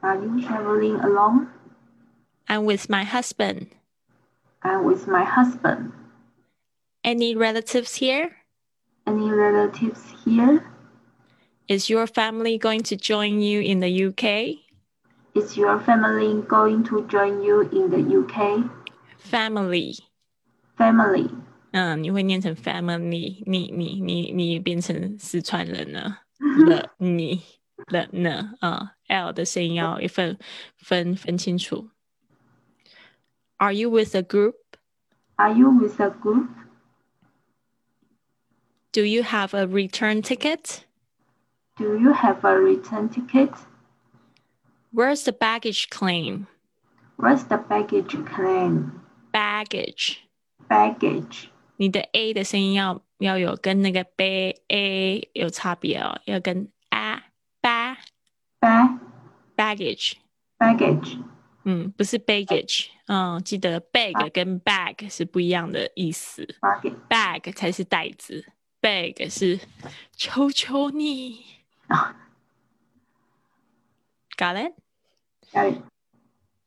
[0.00, 3.68] Are you traveling alone？I'm with my husband.
[4.60, 5.92] I'm with my husband.
[7.02, 8.32] Any relatives here?
[9.06, 10.64] Any relatives here?
[11.68, 14.58] Is your family going to join you in the UK?
[15.34, 18.64] Is your family going to join you in the UK?
[19.18, 19.98] Family.
[20.76, 21.30] Family.
[21.72, 26.22] 嗯，你会念成 family，你你你你变成四川人了
[26.66, 27.42] 了你
[27.88, 30.38] 了呢啊，L 的 声音要一分
[30.78, 31.90] 分分清楚。
[33.58, 34.54] are you with a group?
[35.36, 36.48] Are you with a group?
[38.92, 40.84] Do you have a return ticket?
[41.76, 43.50] Do you have a return ticket?
[44.92, 46.46] Where's the baggage claim?
[47.16, 49.02] Where's the baggage claim?
[49.32, 50.18] Baggage.
[50.68, 51.48] Baggage.
[51.76, 57.22] 你的 a 的声音要要有跟那个 b a 有差别哦，要跟 a
[57.60, 57.96] ba
[58.60, 58.98] ba
[59.56, 60.14] baggage
[60.58, 61.18] baggage
[61.64, 66.46] 嗯，不是 baggage，嗯，记得 bag 跟 bag 是不一样的意思，
[67.10, 68.44] bag 才是袋子，
[68.80, 69.60] bag 是
[70.16, 71.44] 求求你。
[74.36, 74.72] Got it?
[75.53, 75.81] Got it.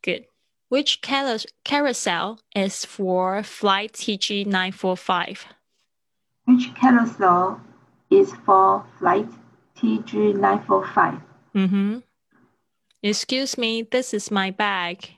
[0.02, 0.26] Good.
[0.68, 5.46] Which carousel is for flight TG 945?
[6.44, 7.60] Which carousel
[8.10, 9.28] is for flight
[9.76, 11.20] TG 945?
[11.54, 11.98] Mm-hmm.
[13.02, 15.08] Excuse me, this is my bag.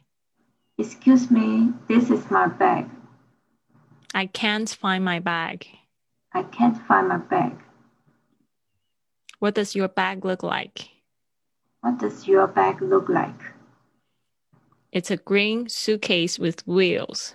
[0.78, 2.88] Excuse me, this is my bag.
[4.14, 5.66] I can't find my bag.
[6.32, 7.52] I can't find my bag.
[9.38, 10.88] What does your bag look like?
[11.80, 13.40] What does your bag look like?
[14.90, 17.34] It's a green suitcase with wheels.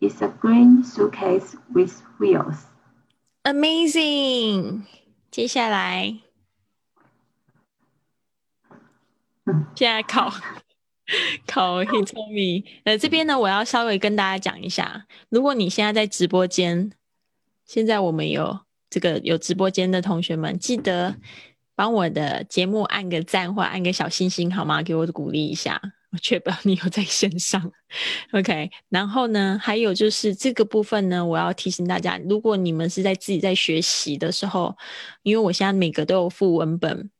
[0.00, 2.64] It's a green suitcase with wheels.
[3.44, 4.82] Amazing!
[5.30, 6.18] 接下来
[9.76, 10.32] 现在考
[11.46, 16.90] 考 Hitomi，呃，这边呢，我要稍微跟大家讲一下，如果你现在在直播间，
[17.64, 18.58] 现在我们有
[18.90, 21.16] 这个有直播间的同学们，记得
[21.76, 24.82] 帮我的节目按个赞或按个小心心好吗？
[24.82, 27.72] 给我鼓励一下，我确保你有在线上。
[28.32, 34.76] OK，然后呢，还有就是这个部分呢，我要提醒大家，如果你们是在自己在学习的时候，
[35.22, 37.10] 因为我现在每个都有附文本。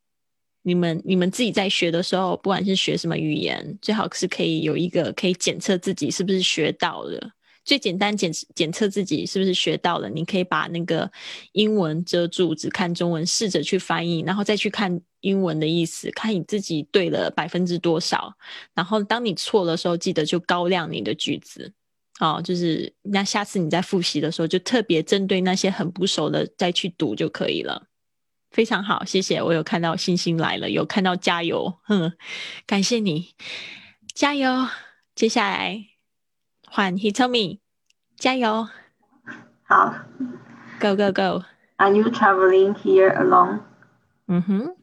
[0.62, 7.30] 你们你们自己在学的时候，不管是学什么语言，最好是可以有一个可以检测自己是不是学到了。
[7.64, 11.08] 最简单检检测自己是不是学到了，你可以把那个
[11.52, 18.32] 英文遮住，只看中文，试着去翻译，然后再去看英文的意思，看你自己对了百分之多少。
[18.74, 21.72] 然后当你错的时候，记得就高亮你的句子。
[22.20, 27.86] 哦，就是那下次你在复习的时候，就特别针对那些很不熟的再去读就可以了。
[28.52, 29.42] 非常好，谢谢。
[29.42, 32.12] 我有看到星星来了，有看到加油，哼，
[32.64, 33.34] 感谢你，
[34.14, 34.68] 加油。
[35.14, 35.84] 接下来
[36.66, 37.58] 换 He told me，
[38.16, 38.68] 加油。
[39.64, 39.94] 好
[40.80, 41.44] ，Go go go。
[41.76, 43.60] Are you traveling here alone？
[44.28, 44.76] 嗯哼。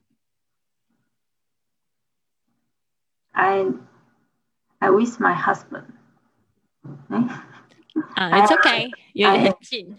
[3.33, 3.67] I
[4.79, 5.85] I with my husband.
[8.15, 9.97] 啊、uh,，It's okay，有点很近。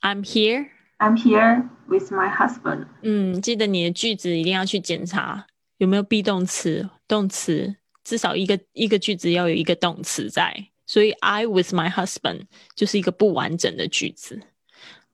[0.00, 0.68] I'm here.
[0.98, 2.86] I'm here with my husband.
[3.02, 5.46] 嗯，记得你的句子一定要去检查
[5.78, 10.68] 有没有 be 动词、动词，至少一个一个句子要有一个动词在。
[10.86, 12.42] 所以 I with my husband
[12.74, 14.42] 就是一个不完整的句子。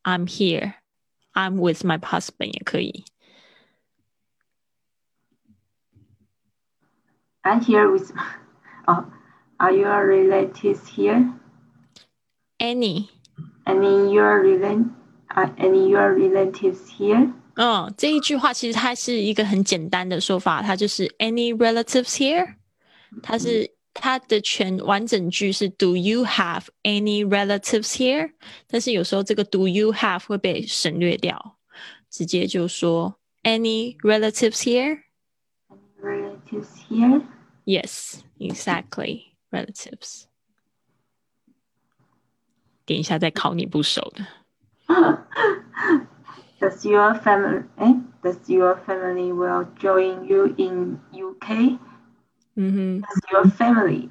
[0.02, 0.74] I'm here.
[1.32, 3.04] I'm with my husband 也可以。
[7.44, 8.12] I'm here with.
[8.86, 9.04] Oh,
[9.58, 11.32] are your relatives here?
[12.58, 13.10] Any.
[13.66, 14.90] Any your relatives?
[15.34, 17.32] Are any your relatives here?
[17.54, 22.54] 嗯，这一句话其实它是一个很简单的说法，它就是 Any relatives here？
[23.22, 28.32] 它是它的全完整句是 Do you have any relatives here？
[28.66, 31.58] 但是有时候这个 Do you have 会被省略掉，
[32.10, 37.22] 直接就说 Any relatives here？Relatives here?
[37.64, 39.34] Yes, exactly.
[39.50, 40.24] Relatives.
[42.86, 44.26] 点一下再考你不熟的。
[46.60, 47.64] Does your family?
[47.76, 51.78] 哎，Does your family will join you in UK?
[52.54, 53.02] 嗯哼。
[53.02, 54.10] Does your family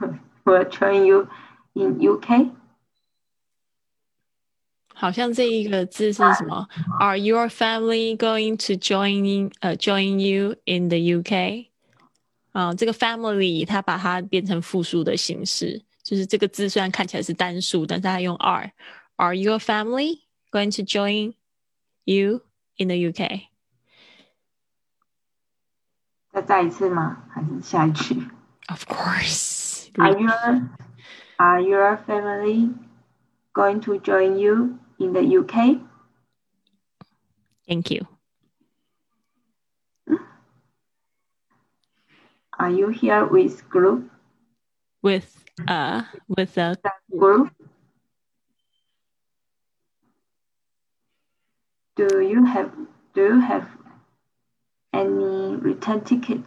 [0.45, 1.27] will join you
[1.73, 2.51] in UK?
[4.93, 6.67] 好像这一个字是什么？
[6.99, 11.67] Are your family going to join 呃、uh, join you in the UK？
[12.53, 21.33] 啊，这个 family 它把它变成复数的形式，就是这个字虽然看起来是单数，但是它用 are。Are your family going to join
[22.05, 22.41] you
[22.77, 23.47] in the UK？
[26.31, 27.25] 再再一次吗？
[27.29, 28.15] 还是下一句？
[28.67, 29.89] Of course.
[29.95, 30.69] Are your
[31.37, 32.73] Are your family
[33.53, 35.79] going to join you in the UK?
[37.65, 38.05] Thank you.
[42.58, 44.10] Are you here with group?
[45.02, 46.76] With uh with a
[47.18, 47.50] group?
[51.96, 52.72] Do you have
[53.14, 53.68] do you have
[54.92, 56.42] any return ticket?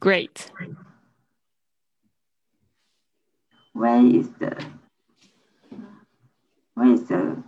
[0.00, 0.50] Great.
[3.72, 4.64] Where is the
[6.74, 7.42] where is the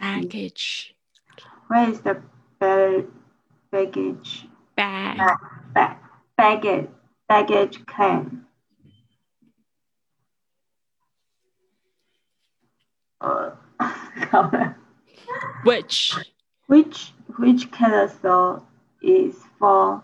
[0.00, 0.94] package?
[1.68, 2.22] Where is the
[3.70, 4.46] baggage?
[4.82, 5.38] Bag.
[5.74, 5.96] Bag.
[6.36, 6.88] Baggage.
[7.28, 8.46] Baggage claim.
[13.20, 13.50] Uh,
[15.62, 16.16] which?
[16.66, 18.66] Which which carousel
[19.00, 20.02] is for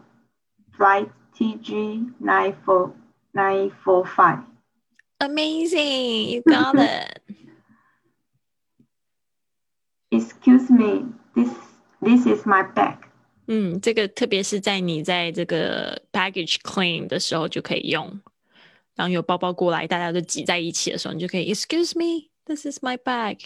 [0.76, 2.92] flight TG nine four
[3.34, 4.38] nine four five?
[5.20, 6.28] Amazing!
[6.28, 7.20] You got it.
[10.12, 11.52] Excuse me, this
[12.00, 13.07] this is my bag.
[13.47, 18.21] 嗯，这个特别是在你在这个 baggage claim 的时候就可以用。
[18.95, 23.39] 当有包包过来，大家都挤在一起的时候，你就可以 Excuse me, this is my bag.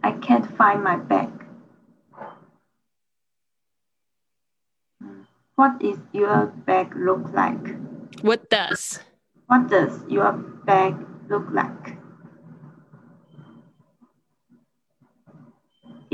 [0.00, 1.28] I can't find my bag.
[5.54, 7.76] What is your bag look like?
[8.22, 8.98] What does?
[9.46, 10.32] What does your
[10.64, 10.96] bag
[11.28, 11.93] look like?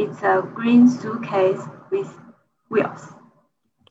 [0.02, 1.62] It's a green suitcase
[1.92, 2.10] with
[2.72, 3.14] wheels.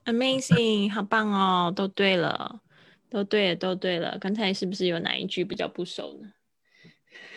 [0.06, 2.60] Amazing，好棒哦，都对了，
[3.08, 4.18] 都对了，都对了。
[4.18, 6.32] 刚才是不是有哪一句比较不熟呢？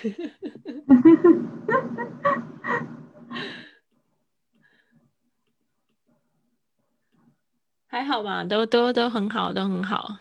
[7.85, 10.17] 还好吧，都都都很好，都很好。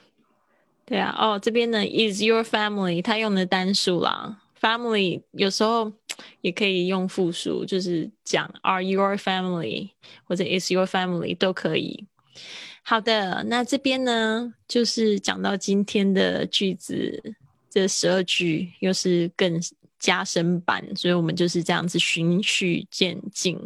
[0.84, 4.41] 对啊，哦，这边呢，is your family，他用的单数啦。
[4.62, 5.92] Family 有时候
[6.40, 9.90] 也可以用复数，就是讲 are your family
[10.24, 12.06] 或者 is your family 都可以。
[12.84, 17.34] 好的，那这边呢，就是讲到今天的句子，
[17.68, 19.60] 这十二句又是更
[19.98, 23.58] 加深版，所以我们就是这样子循序渐进。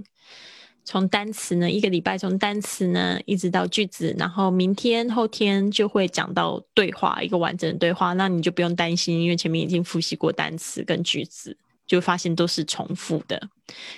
[0.87, 8.13] 从单词呢，一个礼拜从单词呢一直到句子，然后明天后天就会讲到对话，一个完整的对话。
[8.13, 11.59] 那你就不用担心，因为前面已经复习过单词跟句子，
[11.89, 13.49] 就发现都是重复的，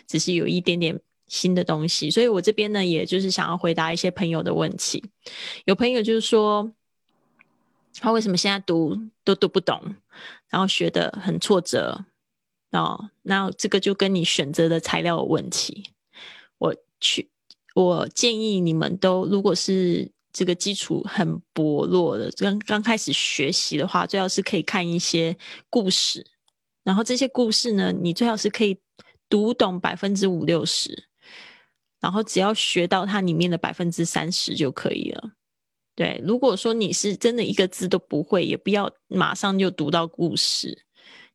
[0.07, 2.11] 只是有一点点新的东西。
[2.11, 5.05] 所以我这边呢，也就是想要回答一些朋友的问题。
[5.67, 6.73] 有朋友就是说，
[8.01, 9.79] 他为什么现在读都读不懂，
[10.49, 12.07] 然后学的很挫折
[12.71, 15.91] 哦，那这个就跟你选择的材料有问题。
[16.59, 17.31] 我去，
[17.75, 25.37] 我建议你们都，如果是这个基础很薄弱的，刚刚开始学习的话，最好是可以看一些
[25.71, 26.25] 故事，
[26.85, 28.79] 然后这些故事呢，你最好是可以
[29.29, 31.09] 读懂百分之五六十，
[32.01, 35.33] 然后只要学到它里面的百分之三十就可以了。
[35.95, 40.87] 对，如果说你是真的一个字都不会，也不要马上就读到故事。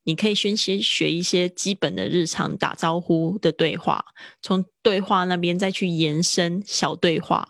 [0.04, 4.04] 你可以先先学一些基本的日常打招呼的对话，
[4.42, 7.48] 从对话那边再去延伸小对话，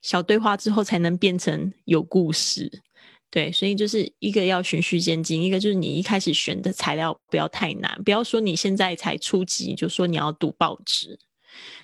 [0.00, 2.82] 小对话之后才能变成有故事。
[3.30, 11.18] 对，所以就是一个要循序渐进，一个就是你一开始选的材料不要太难，不要说你现在才初级就说你要读报纸。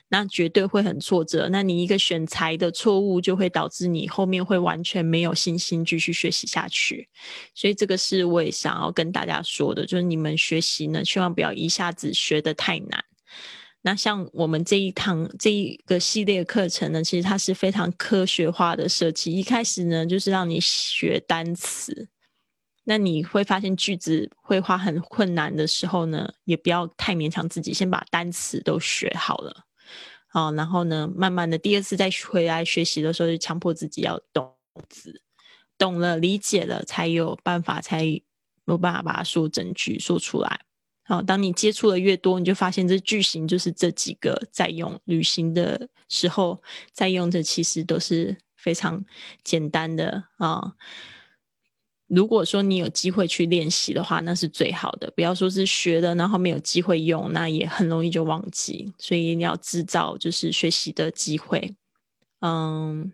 [0.08, 1.48] 那绝对会很挫折。
[1.50, 7.08] 那你一个选材的错误，就会导致你后面会完全没有信心继续学习下去。
[7.54, 13.04] 所以这个是我也想要跟大家说的，就是你们学习呢，千万不要一下子学的太难。
[13.82, 19.32] 那像我们这一堂这一个系列课程呢，其实它是非常科学化的设计。
[19.32, 22.08] 一开始呢，就是让你学单词。
[22.84, 29.67] 那你会发现句子绘画很困难的时候呢，也不要太勉强自己，先把单词都学好了。
[30.56, 34.54] 然后呢，慢慢的第二次再回来学习的时候，就强迫自己要懂
[34.88, 35.22] 字，
[35.76, 38.04] 懂了、理解了，才有办法，才
[38.66, 40.60] 有办法把它说整句说出来。
[41.04, 46.62] 好，当你接触的越多，你就发现这句型就是这几个在用，旅行的时候
[46.92, 49.02] 在用的，其实都是非常
[49.42, 50.74] 简单的啊。
[52.08, 55.10] 如果说你有机会去练习的话，那是最好的。
[55.14, 58.92] 不要说是学的，然后没有机会用，那也很容易就忘记。
[58.98, 61.74] 所以你要制造就是学习的机会。
[62.40, 63.12] 嗯，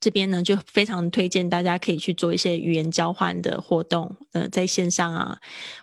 [0.00, 4.16] 这边呢就非常推荐大家可以去做一些语言交换的活动。
[4.32, 5.38] 呃，在线上啊，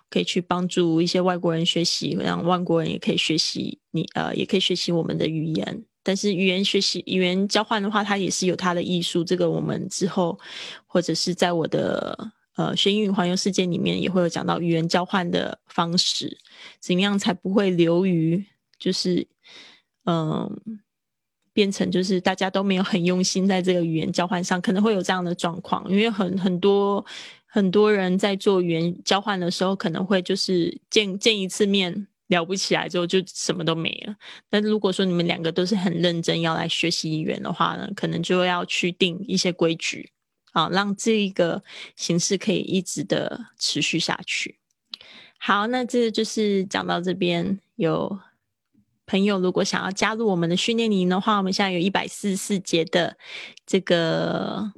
[0.09, 5.85] 可以去帮助一些外国人学习，让外国人也可以学习你呃，也可以学习我们的语言。
[6.03, 9.23] 但是语言学习、语言交换的话，它也是有它的艺术。
[9.23, 10.37] 这个我们之后，
[10.85, 16.37] 或者是在我的呃学英语环游世界里面，也会有讲到语言交换的方式，
[16.79, 18.45] 怎么样才不会流于
[18.77, 19.25] 就是
[20.05, 20.61] 嗯，
[21.53, 25.89] 变成就是大家都没有很用心在这个语言交换上，可能会有这样的状况。
[25.89, 27.05] 因为很很多
[27.45, 32.07] 很多人在做语言交换的时候，可能会就是见见一次面。
[32.27, 34.15] 聊不起来之后就什么都没了。
[34.49, 40.11] 但如果说你们两个都是很认真要来学习语言的话呢，可能就要去定一些规矩
[40.51, 41.63] 啊，让这一个
[41.95, 44.59] 形式可以一直的持续下去。
[45.37, 47.59] 好，那这就是讲到这边。
[47.75, 48.19] 有
[49.05, 53.17] 朋友如果想要加入我们的训练营的话，我们现在有一百四十四节的
[53.65, 54.71] 这个。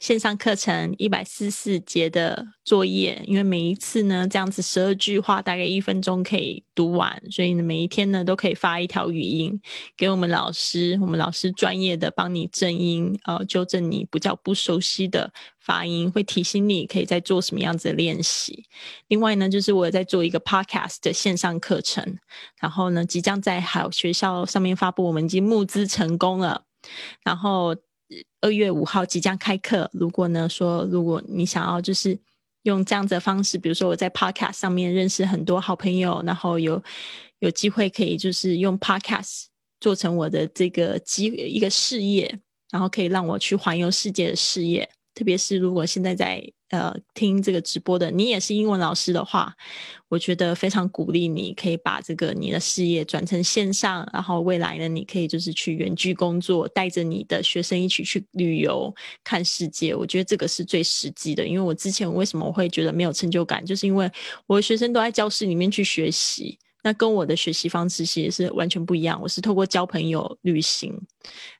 [0.00, 9.60] 线上课程一百四十四节的作业，因为每一次呢，这样子十二句话大概一分钟可以读完，所以呢，每一天呢都可以发一条语音
[9.98, 15.30] 给我们老师，我们老师专业的帮你正音，呃，纠正你比较不熟悉的
[15.60, 18.64] 发音，会提醒你可以在做什么样子的练习。
[19.08, 22.16] 另外呢，就是我在做一个 podcast 的线上课程，
[22.58, 26.62] 然后呢，即将在好学校上面发布，我们已经募资成功了，
[27.22, 27.76] 然后。
[28.40, 29.88] 二月五号即将开课。
[29.92, 32.18] 如果呢说，如果你想要就是
[32.62, 36.82] 用这样子的方式，比如说我在 Podcast 上面认识很多好朋友，然后有
[37.38, 39.44] 有机会可以就是用 Podcast
[39.80, 42.40] 做成我的这个机一个事业，
[42.70, 44.88] 然后可以让我去环游世界的事业。
[45.14, 46.52] 特别是如果现在在。
[46.70, 49.52] 呃，听这个直播的你也是英文老师的话，
[50.08, 58.94] 我觉得非常鼓励你，可以把这个你的事业转成线上，然后未来呢，你可以就是去远距工作，带着你的学生一起去旅游
[59.24, 59.94] 看世界。
[59.94, 64.10] 我觉得这个是最实际的，因为我之前为什么我会觉得没有成就感，就是因为
[64.46, 66.58] 我的学生都在教室里面去学习。
[66.82, 69.20] 那跟我的学习方式其实是完全不一样。
[69.20, 70.98] 我是透过交朋友、旅行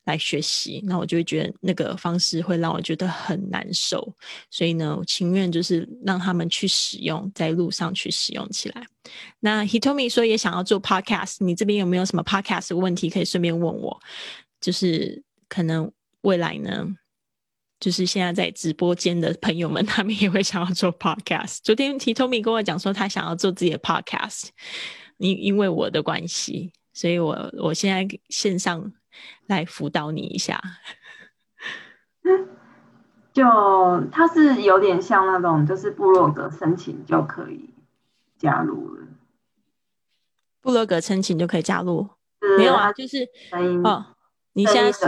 [0.04, 4.14] 来学习，那我就会觉得那个方式会让我觉得很难受。
[4.50, 8.86] 所以呢，我情愿就是让他们去使用，在路上去使用起来。
[9.40, 14.00] 那 Hitomi 说也想要做 Podcast，你这边有没有什么 Podcast 问题可以顺便问我？
[14.60, 15.90] 就是可能
[16.22, 16.86] 未来呢，
[17.78, 21.58] 就是现在在直播间的朋友们，他们也会想要做 Podcast。
[21.62, 24.48] 昨天 Hitomi 跟我讲说，他想要做自己的 Podcast。
[25.20, 28.92] 因因为我的关系，所以我我现在线上
[29.46, 30.60] 来辅导你一下。
[33.32, 33.44] 就
[34.10, 37.72] 它是有点像那种，就是部落格申请就可以
[38.36, 39.06] 加入了。
[40.60, 42.08] 部落格申请就可以加入？
[42.58, 44.16] 没有啊，就是声音哦，
[44.54, 45.06] 你现在是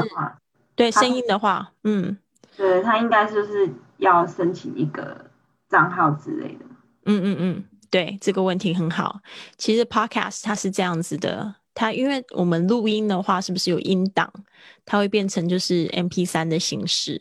[0.76, 2.16] 对声音的话，嗯
[2.56, 5.30] 对他应该就是要申请一个
[5.68, 6.64] 账号之类的。
[7.06, 9.20] 嗯嗯嗯，对，这个问题很好。
[9.58, 14.32] 其实 podcast 它是这样子的，它因为我们录音的话，是不是有音档？
[14.86, 17.20] 它会变成就是 MP 三的形式，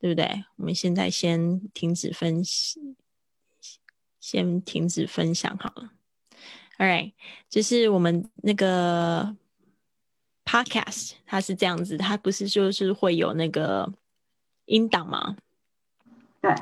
[0.00, 0.44] 对不对？
[0.56, 2.96] 我们现在先停止分析，
[4.18, 5.92] 先停止分享好了。
[6.78, 7.12] All right，
[7.48, 9.36] 就是我们那个
[10.44, 13.92] podcast，它是这样子，它不是就是会有那个
[14.64, 15.36] 音档吗？
[16.42, 16.52] 对，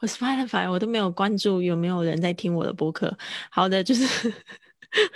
[0.00, 3.16] 我 Spotify 我都没有关注有没有人在听我的播客。
[3.48, 4.30] 好的，就是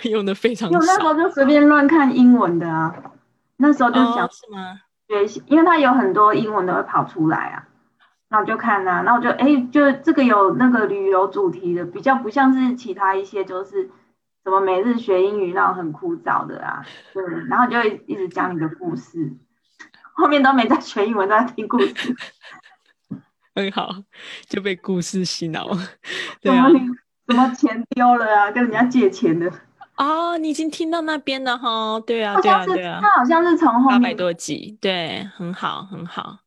[0.09, 1.01] 用的非常因为那时。
[1.01, 2.91] 候就随便乱看英文的啊，
[3.57, 4.79] 那时候就想哦，是吗？
[5.07, 7.67] 学习，因为它有很多英文的会跑出来啊，
[8.29, 13.91] 那我就看啊，那我就哎，就这个有那个旅游主题的，比较不像是其他一些就是
[14.43, 19.31] 什么每日学英语那种很枯燥的啊，对，然后就会一直讲你的故事，
[20.15, 22.15] 后面都没在学英文，都在听故事，
[23.55, 23.89] 很好，
[24.47, 25.69] 就被故事洗脑。
[26.41, 26.67] 对啊
[27.27, 29.49] 什么，钱丢了啊，跟人家借钱的，
[29.95, 31.97] 哦，你已经听到那边了哈。
[32.05, 32.99] 对啊，好对啊，对啊。
[33.01, 36.39] 他好像是从后八百多集，对，很好，很好，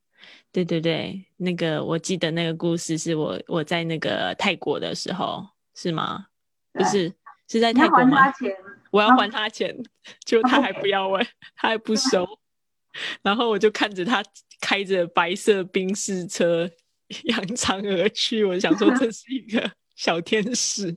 [0.52, 6.26] 对对对，那个我记得那个故事是我我在那个泰国的时候，是吗？
[6.74, 7.10] 不是，
[7.48, 8.32] 是在泰国吗还他？
[8.32, 8.56] 钱，
[8.90, 9.76] 我要还他钱，
[10.24, 11.18] 结果他还不要我，
[11.56, 12.26] 他还不收，
[13.22, 14.22] 然后我就看着他
[14.60, 16.68] 开着白色宾士车
[17.24, 20.96] 扬长而去，我想说这是一个 小天使，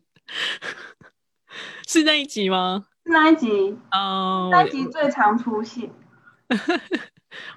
[1.88, 2.86] 是那一集吗？
[3.06, 3.50] 是那一集
[3.92, 5.90] 哦，那一集最常出现。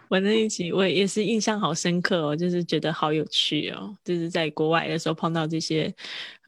[0.08, 5.92] 我那一集我也是印象好深刻哦，就是觉得好有趣哦，就是在国外的时候碰到这些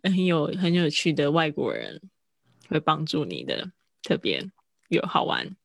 [0.02, 1.98] 很有很有趣的外国人，
[2.74, 3.70] 会帮助你的，
[4.02, 4.44] 特别
[4.88, 5.56] 有好玩。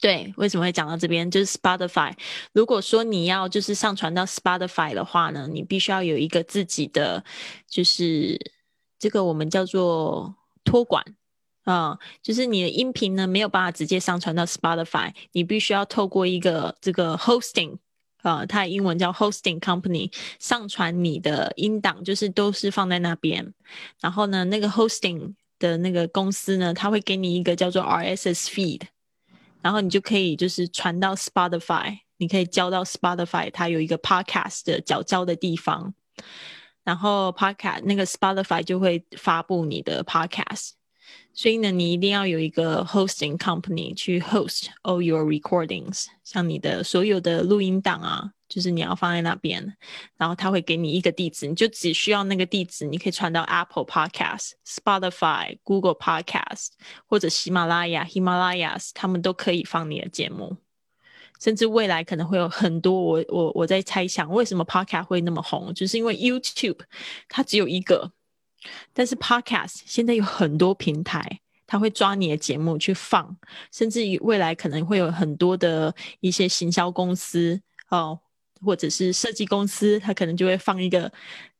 [0.00, 1.30] 对，为什么会讲到这边？
[1.30, 2.14] 就是 Spotify。
[2.54, 7.22] 如果说你要就是上传到 Spotify 的话呢，你必须要有一个自己的，
[7.68, 8.40] 就是
[8.98, 10.34] 这个我们叫做
[10.64, 11.04] 托管
[11.64, 17.76] 啊、就是你的音频呢没有办法直接上传到 Spotify，你必须要透过一个这个 hosting，
[18.22, 23.52] 呃，它的英文叫 hosting company，上传你的音档，就是都是放在那边。
[24.00, 28.80] 然后呢，那个 hosting 的那个公司呢，它会给你一个叫做 RSS feed，
[29.62, 35.94] 然后你就可以就是传到 Spotify，你可以交到 Spotify，它有一个 podcast 的缴交的地方，
[36.82, 40.70] 然后 podcast 那个 Spotify 就会发布你的 podcast。
[41.32, 49.74] 所以呢，你一定要有一个 hosting company 去 host all your recordings，像你的所有的录音档啊，就是你要放在那边，
[50.18, 56.70] 然后他会给你一个地址，你就只需要那个地址，你可以传到 Apple Podcast、Spotify、Google Podcast
[57.06, 60.56] 或者喜马拉雅 Himalayas，他们都可以放你的节目。
[61.40, 66.80] 甚至未来可能会有很多我我我在猜想，为什么 Podcast 会那么红，就是因为 YouTube
[67.30, 68.12] 它只有一个，
[68.92, 73.34] 但是 Podcast 现在有很多平台，它会抓你的节目去放，
[73.72, 78.20] 甚至于未来可能会有很多的一些行销公司哦，
[78.64, 81.12] 或者是设计公司，它可能就会放一个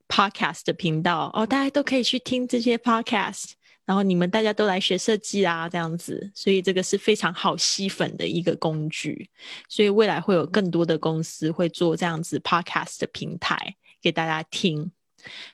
[0.09, 3.53] Podcast 的频道哦，大家都可以去听这些 Podcast。
[3.87, 9.29] 然后你们大家都来学设计啊，这样子，所以这个是非常好吸粉的一个工具。
[9.69, 14.93] 所以未来会有更多的公司会做这样子 podcast 的平台给大家听。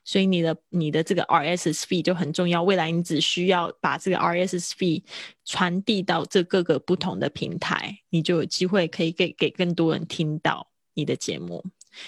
[0.05, 2.63] 所以你的你的这个 RSS feed 就很重要。
[2.63, 5.03] 未来你只需要把这个 RSS feed
[5.45, 11.65] 传递到这各个不同的平台，你就有机会可以给给更多人听到你的节目。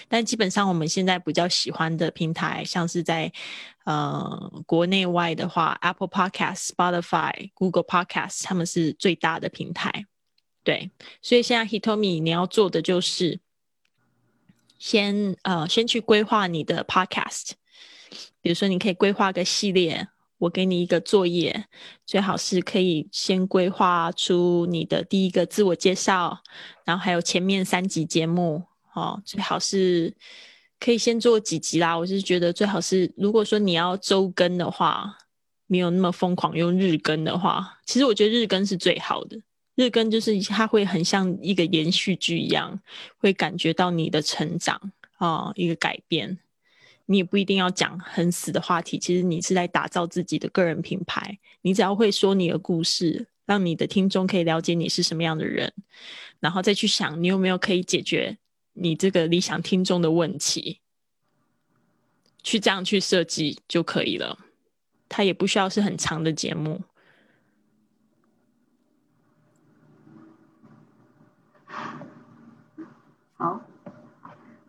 [0.07, 3.31] 但基本上我们现在比较喜欢的平台，像是在
[3.85, 10.05] 呃国内外的话，Apple Podcast、Spotify、Google Podcast，他们是最大的平台。
[10.63, 10.91] 对，
[11.23, 13.39] 所以现在 Hitomi 你要做的就是
[14.77, 17.53] 先呃先去规划你的 Podcast，
[18.41, 21.65] 比如说你可以规划个系列，我给你一个作业，
[22.05, 26.43] 最好是可以先规划出你的第一个自我介绍，
[26.85, 28.65] 然后还有前面三集节目
[28.99, 30.13] 哦，最好是
[30.79, 31.97] 可以先做几集啦。
[31.97, 35.17] 我是觉得最好是，如果说你要周更的话，
[35.67, 39.39] 没有那么疯狂用日更的话，其实我觉得日更是最好的。
[39.75, 42.77] 日更就是它会很像一个连续剧一样，
[43.17, 46.37] 会感觉到你的成长啊、一个改变。
[47.05, 51.39] 你也不一定要讲很死的话题，其实你是在打造自己的个人品牌。
[51.61, 55.73] 你只要会说你的故事，让你的听众可以了解你是什么样的人，
[56.39, 58.37] 然后再去想你有没有可以解决
[58.79, 60.79] 你这个理想听众的问题，
[62.41, 64.37] 去这样去设计就可以了。
[65.07, 66.81] 它也不需要是很长的节目。
[73.35, 73.61] 好，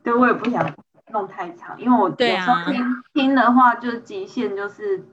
[0.03, 0.75] 对我也不想
[1.13, 5.05] 弄太长，因为我有时候听听的话，就极限就是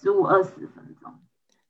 [0.00, 1.14] 十五二十分钟。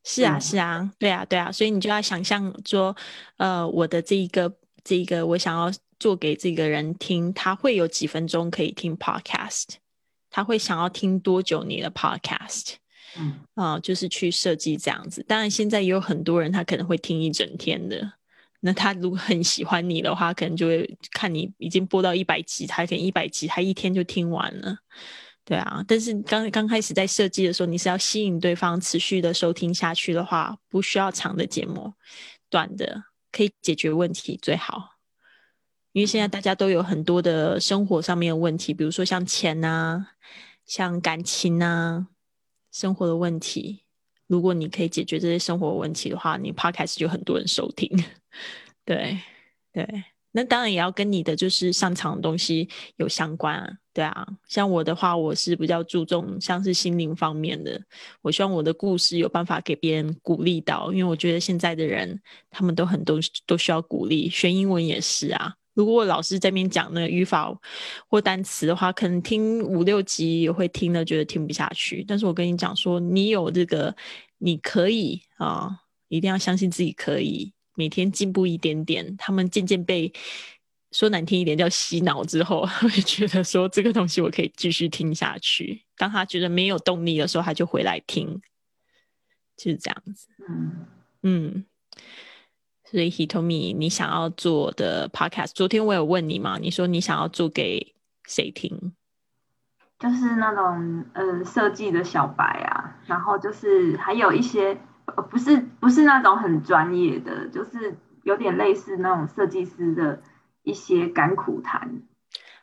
[0.05, 2.95] 是啊，是啊，对啊，对啊，所以你就要想象说，
[3.37, 4.55] 呃，我的这一个
[4.85, 9.65] 这一个我想要做给这个人听，他会有几分钟可以听 podcast，
[10.31, 12.75] 他会想要听多久你的 podcast？
[13.17, 15.25] 嗯，啊，就是去设计这样子。
[15.29, 18.13] 当然，现在也有很多人他可能会听一整天的。
[18.61, 24.75] 那他如果很喜欢你的话，可能就会看你已经播到一百集，他可能一百集他一天就听完了，
[25.45, 25.85] 对啊。
[25.87, 31.93] 但是刚刚开始在设计的时候，你是要吸引对方持续的收听下去的话，不需要长的节目，
[32.49, 34.94] 短的可以解决问题最好。
[35.95, 40.09] 因为现在大家都有很多的生活上面的问题，比如说像钱啊，
[40.67, 42.09] 像感情啊，
[42.73, 43.85] 生活的问题。
[44.27, 47.89] 如果你可以解决这些生活问题的话，你 podcast 就很多人收听。
[48.85, 49.21] 对
[49.73, 49.87] 对，
[50.33, 53.79] 那当然也要跟你的就是擅长的东西有相关。
[53.93, 57.81] 对啊，像我的话，我是比较注重像是心灵方面的。
[58.21, 62.21] 我希望我的故事有办法给别人鼓励到，因为我觉得现在的人
[62.51, 65.55] 他们都很多都需要鼓励，学英文也是啊。
[65.75, 67.53] 如果老师在面讲那个语法
[68.09, 72.05] 或单词的话，可能听五六集也会听的觉得听不下去。
[72.07, 73.95] 但是我跟你讲说，你有这个，
[74.39, 75.69] 你可以啊，
[76.09, 79.17] 一定要相信自己可以每天进步一点点。
[79.17, 80.13] 他们渐渐被
[80.93, 85.83] 说难听一点叫洗脑之后， 会觉得说这个东西我可以继续听下去。
[85.97, 88.41] 当他觉得没有动力的时候，他就回来听，
[89.57, 90.29] 就是这样子。
[90.49, 90.87] 嗯
[91.23, 91.65] 嗯。
[92.85, 96.59] 所以，Hitomi，你想要做的 Podcast，昨天我有问你嘛？
[96.59, 97.95] 你说你想要做给
[98.27, 98.93] 谁听？
[99.99, 110.21] 就是那种呃设计的小白啊，然后就是还有一些呃不是不是那种很专业的，就是有点类似那种设计师的
[110.63, 112.03] 一些甘苦谈。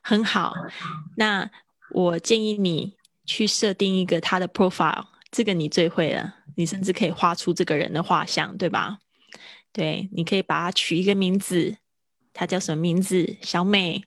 [0.03, 0.53] 很好，
[1.17, 1.49] 那
[1.91, 2.95] 我建议你
[3.25, 8.99] 去设定一个他的 profile，这个你最会了，你甚至可以画出这个人的画像，对吧？
[9.73, 11.77] 对，你可以把它取一个名字，
[12.33, 13.37] 它叫什么名字？
[13.41, 14.03] 小美，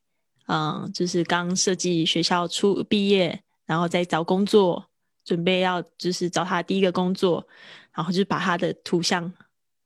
[0.46, 4.90] 嗯，就是刚设计学校出毕业，然后再找工作，
[5.24, 7.46] 准备要就是找他第一个工作，
[7.92, 9.32] 然后就把他的图像，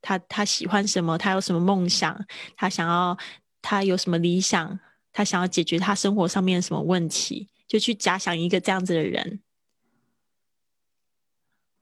[0.01, 2.25] 他他喜欢什么，他有什么梦想，
[2.57, 3.17] 他想要
[3.61, 4.77] 他有什么理想，
[5.13, 9.39] 他想要解决他生活上面什么问题，就去假想一个这样子的人，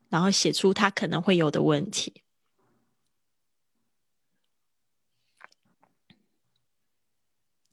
[0.09, 2.21] 然后写出他可能会有的问题。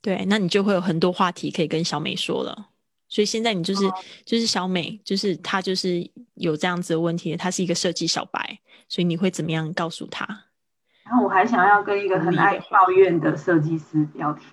[0.04, 2.68] 对，那你就会有很多话题可以跟小美说了。
[3.08, 3.80] 所以现在你就是
[4.26, 10.26] 就是小美，就是她就是有这样子的问题，她是一个设计小白，所以你会怎么样告诉她？
[11.04, 14.44] 然后我还想要跟一个很爱抱怨的设计师聊天，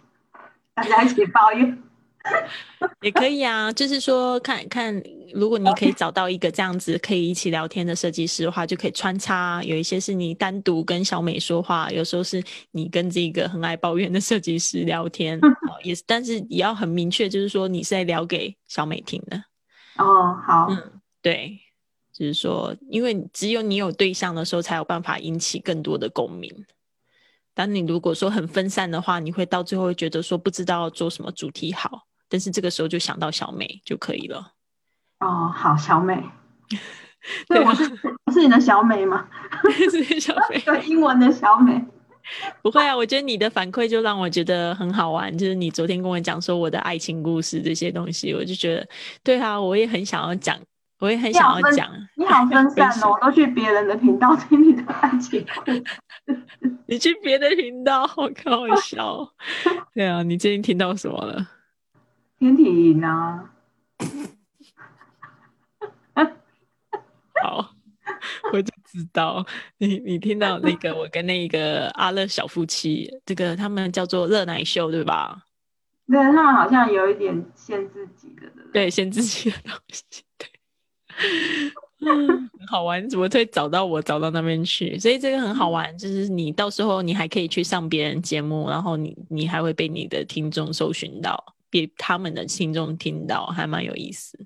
[0.74, 1.84] 大家一起抱怨。
[3.02, 5.02] 也可以啊，就是说看看，
[5.34, 9.62] 如果你可以找到一个这样子可以一起聊天的设计师的话，就可以穿插。
[9.64, 15.40] 有一些是你单独跟小美说话，有时候是你跟这个很爱抱怨的设计师聊天，
[15.84, 16.04] 也是。
[16.06, 19.44] 但是也要很明确，就是说你是在聊给小美听的。
[19.98, 21.60] 哦，好，嗯，对，
[22.14, 26.66] 就是说，因为只有你有对象的时候，才有办法引起更多的共鸣。
[27.54, 32.08] 当你如果说很分散的话，你会到最后会觉得说不知道做什么主题好。
[32.32, 34.54] 但是这个时候就想到小美就可以了。
[35.20, 36.24] 哦，好，小美。
[37.50, 37.84] 对，我是
[38.34, 39.28] 是你的小美吗？
[39.92, 41.84] 是小美， 英文的小美。
[42.62, 45.36] 不会啊，我觉得你的反馈就让我觉得很好玩。
[45.38, 48.88] 就是你昨天跟我讲说我的爱情故事这些东西，我就觉得，
[49.24, 50.58] 对啊，我也很想要讲，
[51.00, 51.92] 我也很想要讲。
[52.16, 55.84] 你好分散哦，我都去别人的频道听你的爱情故事。
[56.88, 59.28] 你去别的频道，好搞笑。
[59.94, 61.46] 对啊，你最近听到什么了？
[62.42, 63.54] 天体营啊！
[67.44, 67.76] 好，
[68.52, 69.46] 我就知道
[69.78, 75.44] 你你听到那个我跟那个阿乐小夫妻，这个他们叫做热奶秀，对吧？
[76.08, 80.48] 对他们好像有一点限自己的，对限自己的东西，对，
[82.00, 84.98] 嗯，很好玩，怎么会找到我找到那边去？
[84.98, 91.54] 所以这个很好玩，就是你到时候你还可以去上别人节目，然后你你还会被你的听众搜寻到。
[91.72, 94.46] 给他们的听众听到，还蛮有意思。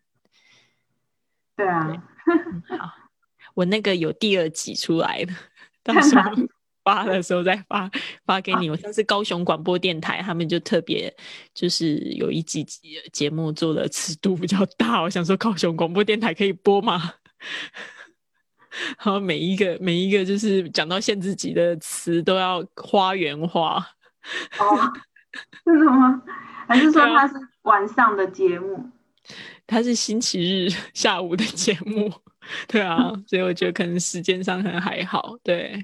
[1.57, 2.03] 对啊，
[2.77, 2.91] 好，
[3.53, 5.33] 我那个有第二集出来了，
[5.83, 6.31] 到时候
[6.83, 7.89] 发的时候再发
[8.25, 8.69] 发给你。
[8.69, 11.11] 我上次高雄广播电台他们就特别
[11.53, 12.63] 就是有一集
[13.11, 17.13] 节目做的尺度比较大，我想说高雄广播电台可以播吗？
[18.97, 23.77] 然后每一个每一个就是讲到限制级的词都要花园化。
[24.59, 24.93] 哦，
[25.63, 26.21] 是什么？
[26.67, 28.89] 还是说它是晚上的节目？
[29.67, 32.11] 它是星期日 下午的节目，
[32.67, 35.83] 对啊， 所以我觉得可能时间上可能还好，对，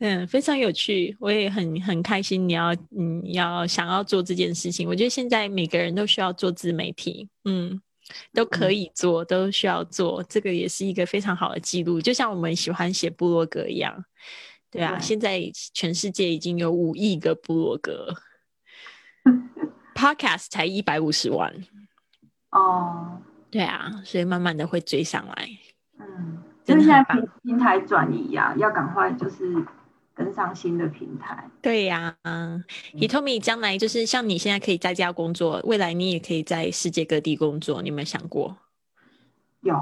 [0.00, 2.46] 嗯，非常有趣，我也很很开心。
[2.46, 7.80] 你要嗯要想要做这件事情，我觉得现在每个人都需要做自媒体，嗯，
[8.34, 14.04] 都可以做，都需要做，这个也是一个非常好的记录，就像我们喜欢写部落格一样，
[14.70, 15.40] 对啊，现在
[15.72, 18.14] 全世界已经有五亿个部落格
[19.94, 21.52] ，Podcast 才一百五十万。
[22.50, 23.20] 哦，
[23.50, 25.48] 对啊，所以慢慢的会追上来。
[25.98, 29.64] 嗯，就是现在平平台转移呀，要赶快就是
[30.14, 31.48] 跟上新的平台。
[31.62, 32.16] 对呀
[32.94, 38.56] ，Hitomi 将来就是像你现在可以在家工作，未来你也可以在世界各地工作，你有没有想过？
[39.60, 39.74] 有，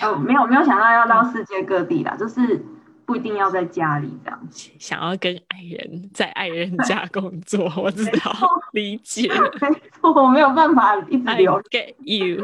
[0.00, 2.64] 哦，没有没有想到要到世界各地啦，就是。
[3.06, 4.48] 不一定要在家里这样，
[4.78, 8.32] 想要跟爱人在爱人 家工作，我知道
[8.72, 9.28] 理解。
[9.60, 11.60] 没错，我没有办法一直留。
[11.64, 12.42] Get you，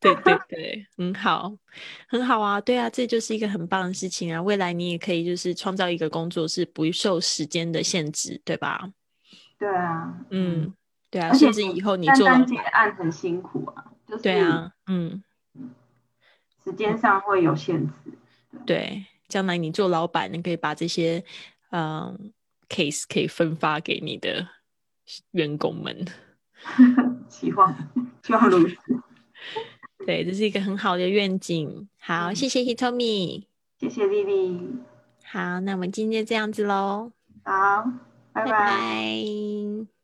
[0.00, 1.52] 对对对，很好，
[2.08, 4.40] 很好啊，对啊，这就是一个很棒的事情啊。
[4.42, 8.88] 未来你也可以就是创造一个工作，是不受时间的限制，对吧？
[9.58, 10.72] 对啊，嗯，
[11.10, 15.22] 对啊，甚至以后你做结案很辛苦啊，就是对啊，嗯，
[16.64, 17.92] 时间上会有限制，
[18.64, 19.04] 对。
[19.30, 21.24] 将来你做老板，你可以把这些
[21.70, 22.32] 嗯
[22.68, 24.46] case 可以分发给你的
[25.30, 26.04] 员工们。
[27.30, 27.74] 希望
[28.22, 28.76] 希望如此。
[30.04, 31.88] 对，这是一个很好的愿景。
[31.98, 33.44] 好，谢谢 Hitomi，
[33.78, 34.60] 谢谢丽丽。
[35.24, 37.12] 好，那我们今天这样子喽。
[37.44, 37.84] 好，
[38.32, 39.99] 拜拜。